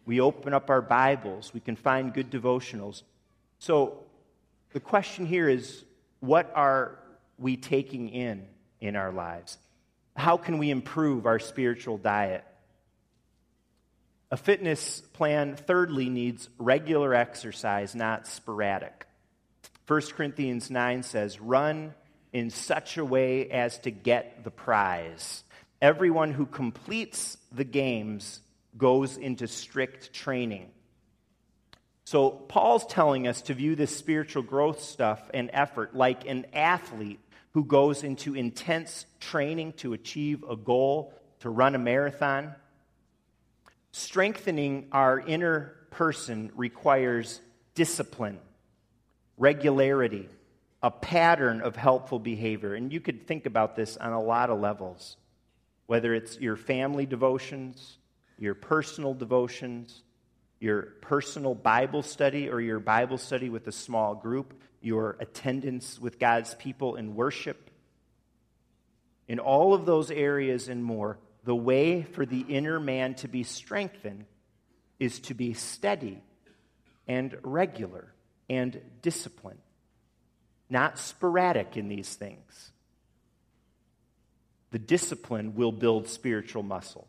We 0.08 0.20
open 0.20 0.52
up 0.52 0.72
our 0.72 0.82
Bibles, 0.82 1.54
we 1.54 1.60
can 1.60 1.76
find 1.76 2.12
good 2.12 2.32
devotionals. 2.32 3.04
So 3.60 4.00
the 4.72 4.80
question 4.80 5.28
here 5.28 5.48
is 5.48 5.86
what 6.22 6.52
are 6.56 6.98
we 7.38 7.56
taking 7.56 8.10
in 8.10 8.48
in 8.82 8.96
our 8.96 9.12
lives? 9.12 9.60
How 10.16 10.38
can 10.38 10.58
we 10.58 10.72
improve 10.72 11.28
our 11.28 11.38
spiritual 11.38 12.00
diet? 12.00 12.44
A 14.32 14.38
fitness 14.38 15.02
plan, 15.02 15.56
thirdly, 15.56 16.10
needs 16.10 16.50
regular 16.58 17.14
exercise, 17.14 17.94
not 17.94 18.26
sporadic. 18.26 19.06
1 19.86 20.02
Corinthians 20.18 20.72
9 20.72 21.04
says, 21.04 21.40
Run 21.40 21.94
in 22.34 22.50
such 22.50 22.98
a 22.98 23.06
way 23.06 23.50
as 23.50 23.78
to 23.80 23.92
get 23.92 24.44
the 24.44 24.52
prize. 24.52 25.44
Everyone 25.82 26.32
who 26.32 26.46
completes 26.46 27.38
the 27.52 27.64
games 27.64 28.42
goes 28.78 29.18
into 29.18 29.48
strict 29.48 30.12
training. 30.12 30.72
So, 32.06 32.32
Paul's 32.32 32.86
telling 32.86 33.28
us 33.28 33.44
to 33.44 33.54
view 33.54 33.76
this 33.76 33.96
spiritual 33.96 34.44
growth 34.44 34.82
stuff 34.82 35.22
and 35.34 35.50
effort 35.54 35.96
like 35.96 36.28
an 36.28 36.48
athlete 36.54 37.20
who 37.52 37.64
goes 37.64 38.04
into 38.04 38.36
intense 38.36 39.06
training 39.20 39.74
to 39.74 39.94
achieve 39.94 40.44
a 40.50 40.56
goal, 40.56 41.14
to 41.40 41.50
run 41.50 41.76
a 41.76 41.80
marathon. 41.80 42.56
Strengthening 43.92 44.88
our 44.92 45.20
inner 45.20 45.76
person 45.92 46.52
requires 46.56 47.40
discipline, 47.76 48.40
regularity, 49.38 50.28
a 50.84 50.92
pattern 50.92 51.62
of 51.62 51.76
helpful 51.76 52.20
behavior. 52.20 52.76
And 52.76 52.92
you 52.92 53.00
could 53.00 53.26
think 53.26 53.46
about 53.46 53.76
this 53.76 53.98
on 53.98 54.12
a 54.12 54.22
lot 54.22 54.50
of 54.50 54.60
levels, 54.60 55.18
whether 55.88 56.14
it's 56.14 56.38
your 56.40 56.58
family 56.58 57.06
devotions, 57.06 57.98
your 58.38 58.54
personal 58.54 59.14
devotions, 59.14 60.04
your 60.60 60.82
personal 61.02 61.56
Bible 61.56 62.04
study 62.04 62.50
or 62.50 62.62
your 62.62 62.80
Bible 62.80 63.18
study 63.18 63.50
with 63.50 63.68
a 63.68 63.72
small 63.72 64.14
group, 64.14 64.54
your 64.82 65.16
attendance 65.20 66.00
with 66.00 66.20
God's 66.20 66.54
people 66.56 66.96
in 66.96 67.16
worship. 67.16 67.70
In 69.28 69.40
all 69.40 69.74
of 69.74 69.86
those 69.86 70.12
areas 70.12 70.68
and 70.68 70.84
more, 70.84 71.18
the 71.46 71.56
way 71.56 72.04
for 72.04 72.26
the 72.26 72.42
inner 72.42 72.80
man 72.80 73.16
to 73.16 73.28
be 73.28 73.44
strengthened 73.44 74.26
is 75.00 75.20
to 75.22 75.34
be 75.34 75.54
steady 75.54 76.22
and 77.08 77.38
regular 77.44 78.14
and 78.50 78.80
disciplined, 79.02 79.60
not 80.74 81.00
sporadic 81.00 81.78
in 81.78 81.88
these 81.88 82.14
things. 82.14 82.72
The 84.72 84.80
discipline 84.80 85.56
will 85.56 85.72
build 85.72 86.10
spiritual 86.10 86.64
muscle. 86.64 87.08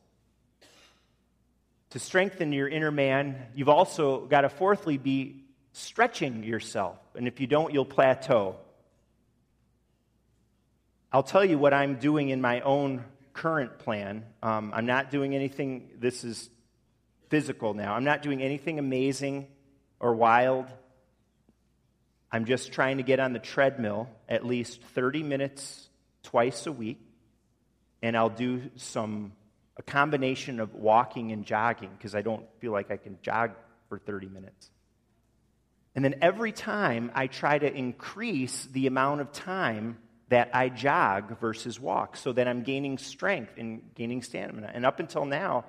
To 1.90 1.98
strengthen 1.98 2.52
your 2.52 2.68
inner 2.68 2.90
man, 2.90 3.36
you've 3.54 3.70
also 3.70 4.26
got 4.26 4.42
to, 4.42 4.48
fourthly, 4.48 4.98
be 4.98 5.44
stretching 5.72 6.44
yourself. 6.44 6.98
And 7.16 7.26
if 7.26 7.40
you 7.40 7.46
don't, 7.46 7.72
you'll 7.72 7.84
plateau. 7.84 8.56
I'll 11.10 11.22
tell 11.22 11.44
you 11.44 11.58
what 11.58 11.72
I'm 11.72 11.96
doing 11.96 12.28
in 12.28 12.40
my 12.40 12.60
own 12.60 13.04
current 13.32 13.78
plan. 13.78 14.24
Um, 14.42 14.72
I'm 14.74 14.86
not 14.86 15.10
doing 15.10 15.34
anything, 15.34 15.88
this 15.98 16.22
is 16.22 16.50
physical 17.30 17.72
now. 17.72 17.94
I'm 17.94 18.04
not 18.04 18.22
doing 18.22 18.42
anything 18.42 18.78
amazing 18.78 19.46
or 20.00 20.14
wild. 20.14 20.66
I'm 22.34 22.46
just 22.46 22.72
trying 22.72 22.96
to 22.96 23.04
get 23.04 23.20
on 23.20 23.32
the 23.32 23.38
treadmill 23.38 24.08
at 24.28 24.44
least 24.44 24.82
30 24.82 25.22
minutes 25.22 25.88
twice 26.24 26.66
a 26.66 26.72
week, 26.72 26.98
and 28.02 28.16
I'll 28.16 28.28
do 28.28 28.72
some 28.74 29.34
a 29.76 29.84
combination 29.84 30.58
of 30.58 30.74
walking 30.74 31.30
and 31.30 31.44
jogging 31.44 31.90
because 31.96 32.16
I 32.16 32.22
don't 32.22 32.44
feel 32.58 32.72
like 32.72 32.90
I 32.90 32.96
can 32.96 33.18
jog 33.22 33.52
for 33.88 34.00
30 34.00 34.26
minutes. 34.26 34.68
And 35.94 36.04
then 36.04 36.16
every 36.22 36.50
time 36.50 37.12
I 37.14 37.28
try 37.28 37.56
to 37.56 37.72
increase 37.72 38.66
the 38.72 38.88
amount 38.88 39.20
of 39.20 39.30
time 39.30 39.98
that 40.28 40.50
I 40.52 40.70
jog 40.70 41.38
versus 41.38 41.78
walk 41.78 42.16
so 42.16 42.32
that 42.32 42.48
I'm 42.48 42.64
gaining 42.64 42.98
strength 42.98 43.52
and 43.58 43.94
gaining 43.94 44.22
stamina. 44.22 44.72
And 44.74 44.84
up 44.84 44.98
until 44.98 45.24
now, 45.24 45.66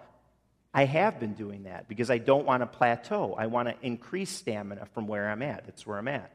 I 0.74 0.86
have 0.86 1.20
been 1.20 1.36
doing 1.36 1.66
that 1.66 1.88
because 1.88 2.10
I 2.10 2.18
don't 2.18 2.48
want 2.48 2.64
to 2.64 2.66
plateau. 2.66 3.36
I 3.38 3.46
want 3.46 3.68
to 3.68 3.76
increase 3.86 4.32
stamina 4.32 4.88
from 4.96 5.06
where 5.06 5.30
I'm 5.30 5.44
at. 5.44 5.68
That's 5.68 5.86
where 5.86 6.00
I'm 6.00 6.08
at. 6.08 6.32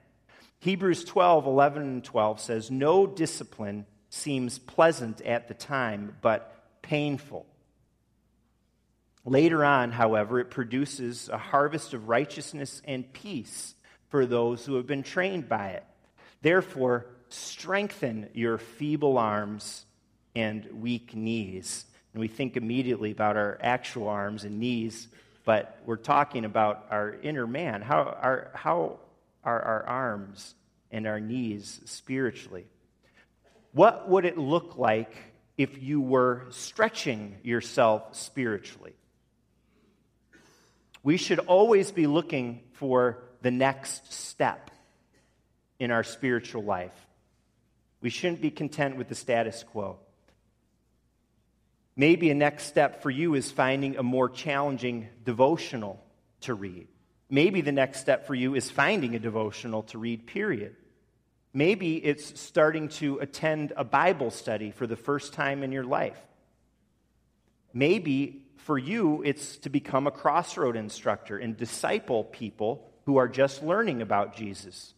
Hebrews 0.61 1.05
12, 1.05 1.47
11, 1.47 1.83
and 1.83 2.05
12 2.05 2.41
says, 2.41 2.71
No 2.71 3.07
discipline 3.07 3.87
seems 4.11 4.59
pleasant 4.59 5.23
at 5.23 5.49
the 5.49 5.55
time, 5.55 6.17
but 6.21 6.83
painful. 6.83 7.47
Later 9.25 9.65
on, 9.65 9.93
however, 9.93 10.39
it 10.39 10.51
produces 10.51 11.29
a 11.29 11.39
harvest 11.39 11.95
of 11.95 12.09
righteousness 12.09 12.83
and 12.85 13.11
peace 13.13 13.75
for 14.09 14.27
those 14.27 14.67
who 14.67 14.75
have 14.75 14.87
been 14.87 15.03
trained 15.03 15.49
by 15.49 15.71
it. 15.71 15.85
Therefore, 16.43 17.07
strengthen 17.29 18.29
your 18.35 18.59
feeble 18.59 19.17
arms 19.17 19.87
and 20.35 20.67
weak 20.83 21.15
knees. 21.15 21.87
And 22.13 22.21
we 22.21 22.29
think 22.29 22.57
immediately 22.57 23.13
about 23.13 23.37
our 23.37 23.59
actual 23.63 24.09
arms 24.09 24.45
and 24.45 24.59
knees, 24.59 25.09
but 25.45 25.81
we're 25.87 25.97
talking 25.97 26.45
about 26.45 26.87
our 26.91 27.15
inner 27.23 27.47
man. 27.47 27.83
How 27.83 28.19
our, 28.21 28.51
how 28.55 28.99
are 29.45 29.61
our 29.61 29.87
arms 29.87 30.55
and 30.91 31.07
our 31.07 31.21
knees 31.21 31.81
spiritually? 31.85 32.67
What 33.73 34.09
would 34.09 34.25
it 34.25 34.37
look 34.37 34.77
like 34.77 35.15
if 35.57 35.83
you 35.83 36.01
were 36.01 36.47
stretching 36.51 37.37
yourself 37.43 38.17
spiritually? 38.17 38.95
We 41.03 41.17
should 41.17 41.39
always 41.39 41.93
be 41.93 42.07
looking 42.07 42.61
for 42.73 43.23
the 43.43 43.51
next 43.51 44.13
step 44.13 44.71
in 45.79 45.91
our 45.91 46.05
spiritual 46.05 46.63
life. 46.63 46.93
We 48.01 48.11
shouldn't 48.11 48.41
be 48.41 48.51
content 48.51 48.97
with 48.97 49.09
the 49.09 49.15
status 49.15 49.63
quo. 49.63 49.99
Maybe 51.97 52.31
a 52.31 52.35
next 52.35 52.65
step 52.65 53.03
for 53.03 53.11
you 53.11 53.35
is 53.35 53.51
finding 53.51 53.97
a 53.97 54.03
more 54.03 54.29
challenging 54.29 55.09
devotional 55.25 56.03
to 56.43 56.55
read. 56.55 56.89
Maybe 57.31 57.61
the 57.61 57.73
next 57.73 58.01
step 58.01 58.27
for 58.27 58.35
you 58.35 58.57
is 58.57 58.71
finding 58.71 59.15
a 59.15 59.21
devotional 59.21 59.85
to 59.85 59.99
read, 59.99 60.27
period. 60.27 60.75
Maybe 61.55 61.97
it's 61.97 62.41
starting 62.41 62.89
to 62.89 63.19
attend 63.19 63.73
a 63.77 63.85
Bible 63.85 64.31
study 64.31 64.73
for 64.73 64.87
the 64.87 64.97
first 64.97 65.33
time 65.33 65.63
in 65.63 65.71
your 65.71 65.85
life. 65.85 66.19
Maybe 67.73 68.43
for 68.59 68.77
you, 68.77 69.23
it's 69.25 69.57
to 69.59 69.71
become 69.71 70.07
a 70.07 70.13
crossroad 70.13 70.77
instructor 70.77 71.39
and 71.39 71.57
disciple 71.57 72.25
people 72.25 72.91
who 73.07 73.17
are 73.17 73.29
just 73.29 73.63
learning 73.63 74.03
about 74.03 74.37
Jesus. 74.37 74.93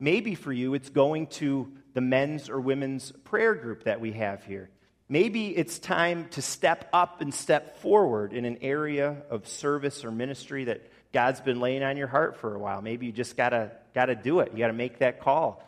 Maybe 0.00 0.34
for 0.34 0.52
you, 0.52 0.74
it's 0.74 0.90
going 0.90 1.28
to 1.28 1.72
the 1.94 2.00
men's 2.00 2.48
or 2.48 2.60
women's 2.60 3.12
prayer 3.24 3.54
group 3.54 3.84
that 3.84 4.00
we 4.00 4.12
have 4.12 4.44
here. 4.44 4.70
Maybe 5.08 5.56
it's 5.56 5.78
time 5.78 6.28
to 6.30 6.42
step 6.42 6.88
up 6.92 7.20
and 7.20 7.32
step 7.32 7.78
forward 7.78 8.32
in 8.32 8.44
an 8.44 8.58
area 8.60 9.22
of 9.30 9.46
service 9.46 10.04
or 10.04 10.10
ministry 10.10 10.64
that 10.64 10.90
God's 11.14 11.40
been 11.40 11.60
laying 11.60 11.84
on 11.84 11.96
your 11.96 12.08
heart 12.08 12.36
for 12.38 12.56
a 12.56 12.58
while. 12.58 12.82
Maybe 12.82 13.06
you 13.06 13.12
just 13.12 13.36
gotta 13.36 13.70
gotta 13.94 14.16
do 14.16 14.40
it. 14.40 14.50
You 14.52 14.58
gotta 14.58 14.72
make 14.72 14.98
that 14.98 15.20
call. 15.20 15.64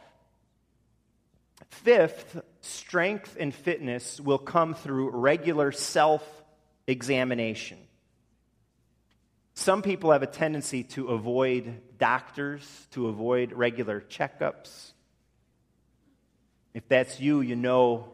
Fifth, 1.70 2.40
strength 2.62 3.36
and 3.38 3.54
fitness 3.54 4.20
will 4.20 4.38
come 4.38 4.74
through 4.74 5.10
regular 5.10 5.70
self 5.70 6.22
examination. 6.88 7.78
Some 9.54 9.82
people 9.82 10.10
have 10.10 10.24
a 10.24 10.26
tendency 10.26 10.82
to 10.82 11.08
avoid 11.08 11.80
doctors, 11.96 12.88
to 12.90 13.06
avoid 13.06 13.52
regular 13.52 14.00
checkups. 14.00 14.92
If 16.74 16.88
that's 16.88 17.20
you, 17.20 17.40
you 17.40 17.54
know 17.54 18.08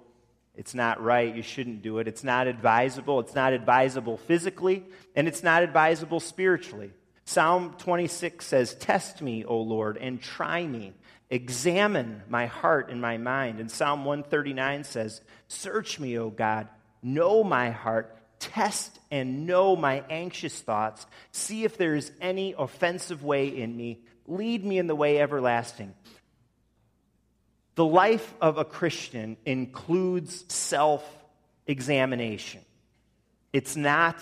it's 0.55 0.75
not 0.75 1.03
right. 1.03 1.35
You 1.35 1.42
shouldn't 1.42 1.81
do 1.81 1.97
it. 1.99 2.09
It's 2.09 2.23
not 2.23 2.47
advisable. 2.47 3.21
It's 3.21 3.35
not 3.35 3.55
advisable 3.55 4.18
physically, 4.18 4.85
and 5.16 5.27
it's 5.27 5.42
not 5.42 5.62
advisable 5.62 6.21
spiritually. 6.21 6.92
Psalm 7.24 7.74
26 7.78 8.44
says, 8.44 8.74
Test 8.74 9.22
me, 9.22 9.44
O 9.44 9.58
Lord, 9.61 9.96
and 9.96 10.20
try 10.20 10.66
me. 10.66 10.92
Examine 11.30 12.22
my 12.28 12.46
heart 12.46 12.90
and 12.90 13.00
my 13.00 13.16
mind. 13.16 13.61
And 13.61 13.70
Psalm 13.70 14.04
139 14.04 14.85
says, 14.85 15.20
Search 15.48 15.98
me, 15.98 16.18
O 16.18 16.30
God. 16.30 16.68
Know 17.02 17.42
my 17.42 17.70
heart 17.70 18.18
test 18.42 18.98
and 19.12 19.46
know 19.46 19.76
my 19.76 20.02
anxious 20.11 20.61
thoughts, 20.61 21.06
see 21.30 21.62
if 21.62 21.78
there 21.78 21.94
is 21.94 22.11
any 22.20 22.54
offensive 22.58 23.22
way 23.22 23.46
in 23.46 23.76
me, 23.76 24.00
lead 24.26 24.64
me 24.64 24.78
in 24.78 24.88
the 24.88 24.96
way 24.96 25.20
everlasting. 25.20 25.94
The 27.76 27.85
life 27.85 28.35
of 28.40 28.58
a 28.58 28.64
Christian 28.64 29.37
includes 29.46 30.44
self 30.52 31.08
examination. 31.66 32.61
It's 33.52 33.76
not 33.76 34.16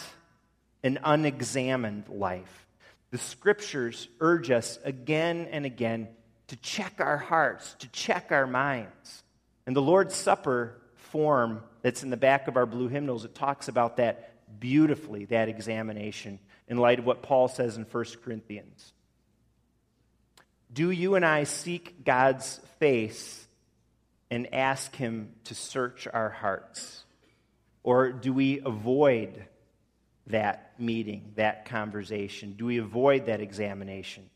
an 0.84 0.98
unexamined 1.02 2.08
life. 2.08 2.66
The 3.10 3.18
scriptures 3.18 4.08
urge 4.20 4.50
us 4.50 4.78
again 4.84 5.48
and 5.50 5.66
again 5.66 6.08
to 6.48 6.56
check 6.56 6.94
our 6.98 7.16
hearts, 7.16 7.74
to 7.80 7.88
check 7.88 8.30
our 8.30 8.46
minds. 8.46 9.22
And 9.66 9.74
the 9.74 9.82
Lord's 9.82 10.14
Supper 10.14 10.80
form 10.94 11.62
that's 11.82 12.02
in 12.02 12.10
the 12.10 12.16
back 12.16 12.48
of 12.48 12.56
our 12.56 12.66
blue 12.66 12.88
hymnals, 12.88 13.24
it 13.24 13.34
talks 13.34 13.68
about 13.68 13.96
that 13.96 14.34
beautifully, 14.60 15.26
that 15.26 15.48
examination, 15.48 16.38
in 16.68 16.76
light 16.76 16.98
of 16.98 17.06
what 17.06 17.22
Paul 17.22 17.48
says 17.48 17.76
in 17.76 17.84
1 17.84 18.04
Corinthians. 18.24 18.92
Do 20.72 20.90
you 20.90 21.16
and 21.16 21.24
I 21.24 21.44
seek 21.44 22.04
God's 22.04 22.60
face 22.78 23.46
and 24.30 24.54
ask 24.54 24.94
Him 24.94 25.32
to 25.44 25.54
search 25.54 26.06
our 26.06 26.30
hearts? 26.30 27.04
Or 27.82 28.12
do 28.12 28.32
we 28.32 28.60
avoid 28.64 29.44
that 30.26 30.72
meeting, 30.78 31.32
that 31.36 31.64
conversation? 31.66 32.54
Do 32.56 32.66
we 32.66 32.78
avoid 32.78 33.26
that 33.26 33.40
examination? 33.40 34.28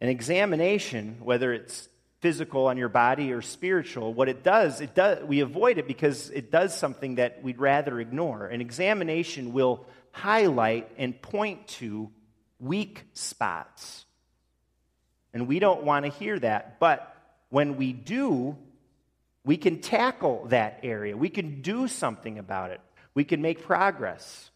An 0.00 0.08
examination, 0.08 1.18
whether 1.22 1.52
it's 1.52 1.88
physical 2.20 2.66
on 2.66 2.76
your 2.76 2.88
body 2.88 3.32
or 3.32 3.42
spiritual, 3.42 4.14
what 4.14 4.28
it 4.28 4.42
does, 4.42 4.80
it 4.80 4.94
does 4.94 5.24
we 5.24 5.40
avoid 5.40 5.78
it 5.78 5.86
because 5.86 6.30
it 6.30 6.50
does 6.50 6.76
something 6.76 7.16
that 7.16 7.42
we'd 7.42 7.58
rather 7.58 8.00
ignore. 8.00 8.46
An 8.46 8.60
examination 8.60 9.52
will 9.52 9.86
highlight 10.12 10.90
and 10.98 11.20
point 11.20 11.66
to 11.66 12.10
weak 12.60 13.04
spots. 13.12 14.04
And 15.34 15.48
we 15.48 15.58
don't 15.58 15.82
want 15.82 16.04
to 16.04 16.10
hear 16.10 16.38
that. 16.38 16.78
But 16.78 17.14
when 17.48 17.76
we 17.76 17.92
do, 17.92 18.56
we 19.44 19.56
can 19.56 19.80
tackle 19.80 20.46
that 20.48 20.80
area. 20.82 21.16
We 21.16 21.28
can 21.28 21.62
do 21.62 21.88
something 21.88 22.38
about 22.38 22.70
it. 22.70 22.80
We 23.14 23.24
can 23.24 23.42
make 23.42 23.62
progress. 23.62 24.50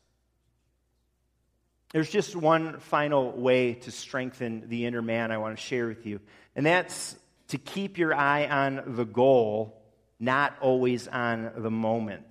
There's 1.93 2.11
just 2.11 2.35
one 2.35 2.81
final 2.81 3.33
way 3.33 3.75
to 3.75 3.91
strengthen 3.91 4.69
the 4.69 4.87
inner 4.87 5.03
man 5.03 5.31
I 5.31 5.39
want 5.39 5.57
to 5.57 5.63
share 5.63 5.87
with 5.87 6.07
you, 6.07 6.21
and 6.55 6.67
that's 6.67 7.17
to 7.49 7.59
keep 7.59 7.97
your 7.97 8.15
eye 8.15 8.47
on 8.47 8.83
the 8.97 9.05
goal, 9.05 9.81
not 10.19 10.57
always 10.61 11.07
on 11.07 11.53
the 11.57 11.71
moment. 11.71 12.27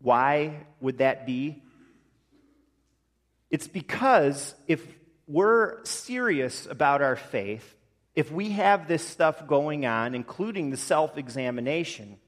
Why 0.00 0.66
would 0.80 0.98
that 0.98 1.26
be? 1.26 1.62
It's 3.50 3.68
because 3.68 4.54
if 4.66 4.86
we're 5.26 5.84
serious 5.84 6.66
about 6.66 7.02
our 7.02 7.16
faith, 7.16 7.76
if 8.14 8.32
we 8.32 8.50
have 8.50 8.88
this 8.88 9.06
stuff 9.06 9.46
going 9.46 9.86
on, 9.86 10.14
including 10.14 10.70
the 10.70 10.76
self 10.76 11.16
examination, 11.16 12.18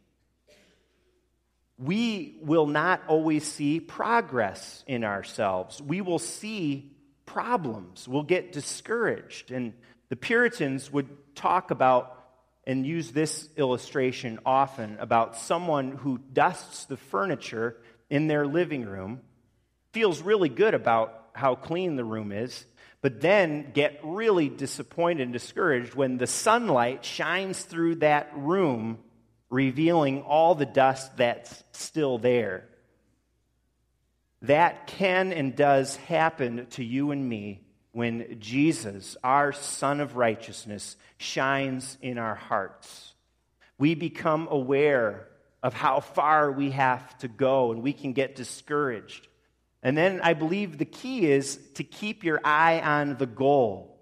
we 1.82 2.38
will 2.42 2.66
not 2.66 3.02
always 3.08 3.44
see 3.44 3.80
progress 3.80 4.84
in 4.86 5.02
ourselves. 5.02 5.80
We 5.80 6.02
will 6.02 6.18
see 6.18 6.92
problems. 7.24 8.06
We'll 8.06 8.22
get 8.22 8.52
discouraged. 8.52 9.50
And 9.50 9.72
the 10.10 10.16
Puritans 10.16 10.92
would 10.92 11.08
talk 11.34 11.70
about 11.70 12.16
and 12.66 12.86
use 12.86 13.12
this 13.12 13.48
illustration 13.56 14.38
often 14.44 14.98
about 15.00 15.36
someone 15.36 15.92
who 15.92 16.18
dusts 16.18 16.84
the 16.84 16.96
furniture 16.96 17.76
in 18.10 18.26
their 18.26 18.46
living 18.46 18.84
room, 18.84 19.20
feels 19.92 20.20
really 20.20 20.48
good 20.48 20.74
about 20.74 21.30
how 21.32 21.54
clean 21.54 21.96
the 21.96 22.04
room 22.04 22.32
is, 22.32 22.66
but 23.00 23.20
then 23.20 23.70
get 23.72 24.00
really 24.02 24.48
disappointed 24.48 25.22
and 25.22 25.32
discouraged 25.32 25.94
when 25.94 26.18
the 26.18 26.26
sunlight 26.26 27.04
shines 27.04 27.62
through 27.62 27.94
that 27.96 28.30
room, 28.36 28.98
revealing 29.50 30.22
all 30.22 30.54
the 30.54 30.66
dust 30.66 31.16
that's 31.16 31.62
still 31.72 32.18
there. 32.18 32.64
That 34.42 34.86
can 34.86 35.32
and 35.32 35.54
does 35.54 35.96
happen 35.96 36.66
to 36.70 36.84
you 36.84 37.10
and 37.10 37.28
me 37.28 37.60
when 37.92 38.38
Jesus, 38.40 39.16
our 39.22 39.52
Sun 39.52 40.00
of 40.00 40.16
Righteousness, 40.16 40.96
shines 41.18 41.98
in 42.00 42.16
our 42.16 42.36
hearts. 42.36 43.12
We 43.78 43.94
become 43.94 44.48
aware 44.50 45.26
of 45.62 45.74
how 45.74 46.00
far 46.00 46.50
we 46.52 46.70
have 46.70 47.18
to 47.18 47.28
go, 47.28 47.72
and 47.72 47.82
we 47.82 47.92
can 47.92 48.12
get 48.12 48.36
discouraged. 48.36 49.26
And 49.82 49.96
then 49.96 50.20
I 50.22 50.34
believe 50.34 50.78
the 50.78 50.84
key 50.84 51.30
is 51.30 51.58
to 51.74 51.84
keep 51.84 52.24
your 52.24 52.40
eye 52.44 52.80
on 52.80 53.16
the 53.16 53.26
goal, 53.26 53.98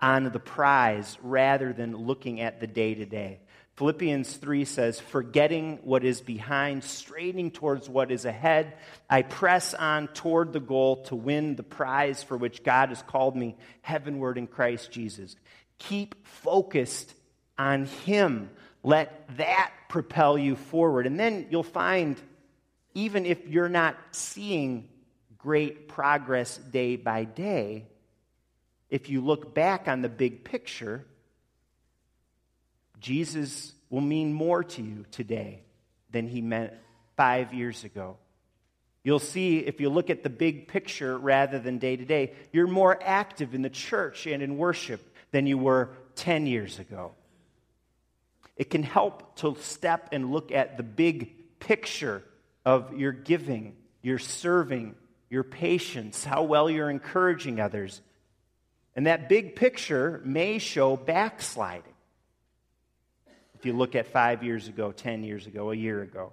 on 0.00 0.24
the 0.24 0.40
prize, 0.40 1.18
rather 1.22 1.72
than 1.72 1.96
looking 1.96 2.40
at 2.40 2.60
the 2.60 2.66
day 2.66 2.94
to 2.94 3.04
day. 3.04 3.40
Philippians 3.80 4.36
3 4.36 4.66
says, 4.66 5.00
Forgetting 5.00 5.78
what 5.84 6.04
is 6.04 6.20
behind, 6.20 6.84
straining 6.84 7.50
towards 7.50 7.88
what 7.88 8.10
is 8.10 8.26
ahead, 8.26 8.74
I 9.08 9.22
press 9.22 9.72
on 9.72 10.08
toward 10.08 10.52
the 10.52 10.60
goal 10.60 11.04
to 11.04 11.16
win 11.16 11.56
the 11.56 11.62
prize 11.62 12.22
for 12.22 12.36
which 12.36 12.62
God 12.62 12.90
has 12.90 13.00
called 13.00 13.34
me 13.34 13.56
heavenward 13.80 14.36
in 14.36 14.48
Christ 14.48 14.90
Jesus. 14.90 15.34
Keep 15.78 16.26
focused 16.26 17.14
on 17.56 17.86
Him. 17.86 18.50
Let 18.82 19.34
that 19.38 19.72
propel 19.88 20.36
you 20.36 20.56
forward. 20.56 21.06
And 21.06 21.18
then 21.18 21.46
you'll 21.48 21.62
find, 21.62 22.20
even 22.92 23.24
if 23.24 23.48
you're 23.48 23.70
not 23.70 23.96
seeing 24.10 24.90
great 25.38 25.88
progress 25.88 26.58
day 26.58 26.96
by 26.96 27.24
day, 27.24 27.86
if 28.90 29.08
you 29.08 29.22
look 29.22 29.54
back 29.54 29.88
on 29.88 30.02
the 30.02 30.10
big 30.10 30.44
picture, 30.44 31.06
Jesus 33.00 33.72
will 33.88 34.00
mean 34.00 34.32
more 34.32 34.62
to 34.62 34.82
you 34.82 35.04
today 35.10 35.62
than 36.10 36.28
he 36.28 36.40
meant 36.40 36.72
five 37.16 37.52
years 37.52 37.84
ago. 37.84 38.16
You'll 39.02 39.18
see 39.18 39.58
if 39.58 39.80
you 39.80 39.88
look 39.88 40.10
at 40.10 40.22
the 40.22 40.30
big 40.30 40.68
picture 40.68 41.16
rather 41.16 41.58
than 41.58 41.78
day 41.78 41.96
to 41.96 42.04
day, 42.04 42.34
you're 42.52 42.66
more 42.66 42.98
active 43.02 43.54
in 43.54 43.62
the 43.62 43.70
church 43.70 44.26
and 44.26 44.42
in 44.42 44.58
worship 44.58 45.00
than 45.30 45.46
you 45.46 45.56
were 45.56 45.90
10 46.16 46.46
years 46.46 46.78
ago. 46.78 47.12
It 48.56 48.68
can 48.68 48.82
help 48.82 49.36
to 49.36 49.56
step 49.60 50.10
and 50.12 50.30
look 50.30 50.52
at 50.52 50.76
the 50.76 50.82
big 50.82 51.58
picture 51.60 52.22
of 52.66 52.98
your 52.98 53.12
giving, 53.12 53.74
your 54.02 54.18
serving, 54.18 54.94
your 55.30 55.44
patience, 55.44 56.24
how 56.24 56.42
well 56.42 56.68
you're 56.68 56.90
encouraging 56.90 57.58
others. 57.58 58.02
And 58.94 59.06
that 59.06 59.30
big 59.30 59.56
picture 59.56 60.20
may 60.24 60.58
show 60.58 60.96
backsliding. 60.96 61.89
If 63.60 63.66
you 63.66 63.74
look 63.74 63.94
at 63.94 64.06
five 64.06 64.42
years 64.42 64.68
ago, 64.68 64.90
10 64.90 65.22
years 65.22 65.46
ago, 65.46 65.70
a 65.70 65.74
year 65.74 66.00
ago. 66.00 66.32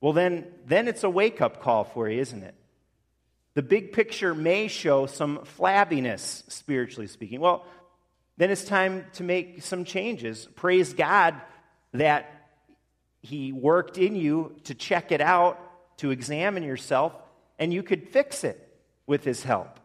Well, 0.00 0.14
then, 0.14 0.46
then 0.64 0.88
it's 0.88 1.04
a 1.04 1.10
wake 1.10 1.42
up 1.42 1.60
call 1.60 1.84
for 1.84 2.08
you, 2.08 2.18
isn't 2.18 2.42
it? 2.42 2.54
The 3.52 3.62
big 3.62 3.92
picture 3.92 4.34
may 4.34 4.68
show 4.68 5.04
some 5.04 5.40
flabbiness, 5.58 6.50
spiritually 6.50 7.08
speaking. 7.08 7.40
Well, 7.40 7.66
then 8.38 8.50
it's 8.50 8.64
time 8.64 9.04
to 9.14 9.22
make 9.22 9.60
some 9.60 9.84
changes. 9.84 10.48
Praise 10.56 10.94
God 10.94 11.34
that 11.92 12.48
He 13.20 13.52
worked 13.52 13.98
in 13.98 14.16
you 14.16 14.56
to 14.64 14.74
check 14.74 15.12
it 15.12 15.20
out, 15.20 15.60
to 15.98 16.10
examine 16.10 16.62
yourself, 16.62 17.12
and 17.58 17.70
you 17.70 17.82
could 17.82 18.08
fix 18.08 18.44
it 18.44 18.66
with 19.06 19.24
his 19.24 19.42
help. 19.42 19.78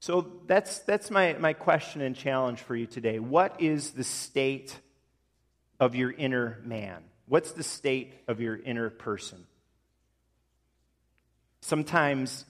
So 0.00 0.32
that's, 0.46 0.78
that's 0.80 1.10
my, 1.10 1.34
my 1.34 1.52
question 1.52 2.02
and 2.02 2.14
challenge 2.14 2.60
for 2.60 2.76
you 2.76 2.86
today. 2.86 3.18
What 3.18 3.60
is 3.60 3.90
the 3.90 4.04
state 4.04 4.78
of 5.80 5.94
your 5.94 6.12
inner 6.12 6.60
man? 6.64 7.02
What's 7.26 7.52
the 7.52 7.62
state 7.62 8.14
of 8.28 8.40
your 8.40 8.56
inner 8.56 8.90
person? 8.90 9.44
Sometimes 11.60 12.44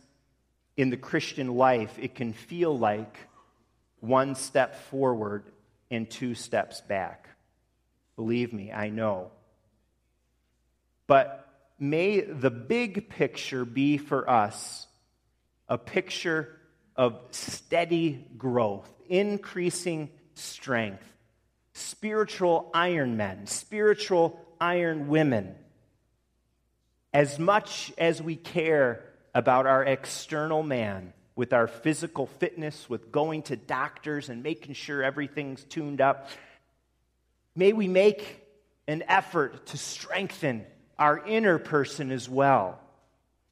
in 0.76 0.90
the 0.90 0.96
Christian 0.96 1.56
life, 1.56 1.98
it 1.98 2.14
can 2.14 2.32
feel 2.32 2.78
like 2.78 3.16
one 4.00 4.34
step 4.34 4.76
forward 4.90 5.44
and 5.90 6.08
two 6.08 6.34
steps 6.34 6.80
back. 6.82 7.28
Believe 8.14 8.52
me, 8.52 8.70
I 8.70 8.90
know. 8.90 9.30
But 11.06 11.48
may 11.78 12.20
the 12.20 12.50
big 12.50 13.08
picture 13.08 13.64
be 13.64 13.96
for 13.96 14.28
us 14.28 14.87
a 15.68 15.78
picture 15.78 16.54
of 16.98 17.18
steady 17.30 18.26
growth, 18.37 18.90
increasing 19.08 20.11
strength, 20.34 21.04
spiritual 21.72 22.70
iron 22.74 23.16
men, 23.16 23.46
spiritual 23.46 24.38
iron 24.61 25.08
women. 25.08 25.54
As 27.14 27.38
much 27.38 27.92
as 27.96 28.20
we 28.20 28.37
care 28.37 29.02
about 29.34 29.66
our 29.66 29.82
external 29.84 30.62
man, 30.62 31.14
with 31.38 31.52
our 31.52 31.68
physical 31.68 32.26
fitness, 32.26 32.90
with 32.90 33.12
going 33.12 33.42
to 33.42 33.54
doctors 33.54 34.28
and 34.28 34.42
making 34.42 34.74
sure 34.74 35.04
everything's 35.04 35.62
tuned 35.62 36.00
up, 36.00 36.28
may 37.54 37.72
we 37.72 37.87
make 37.87 38.44
an 38.88 39.04
effort 39.06 39.64
to 39.66 39.78
strengthen 39.78 40.66
our 40.98 41.24
inner 41.24 41.61
person 41.61 42.11
as 42.11 42.28
well. 42.28 42.80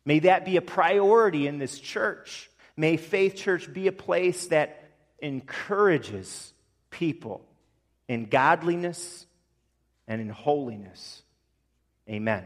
May 0.04 0.18
that 0.18 0.44
be 0.44 0.56
a 0.56 0.62
priority 0.62 1.46
in 1.46 1.59
this 1.59 1.78
church. 1.78 2.50
May 2.76 2.96
Faith 2.96 3.36
Church 3.36 3.72
be 3.72 3.86
a 3.86 3.92
place 3.92 4.48
that 4.48 4.82
encourages 5.20 6.52
people 6.90 7.44
in 8.08 8.26
godliness 8.26 9.26
and 10.06 10.20
in 10.20 10.28
holiness. 10.28 11.22
Amen. 12.08 12.44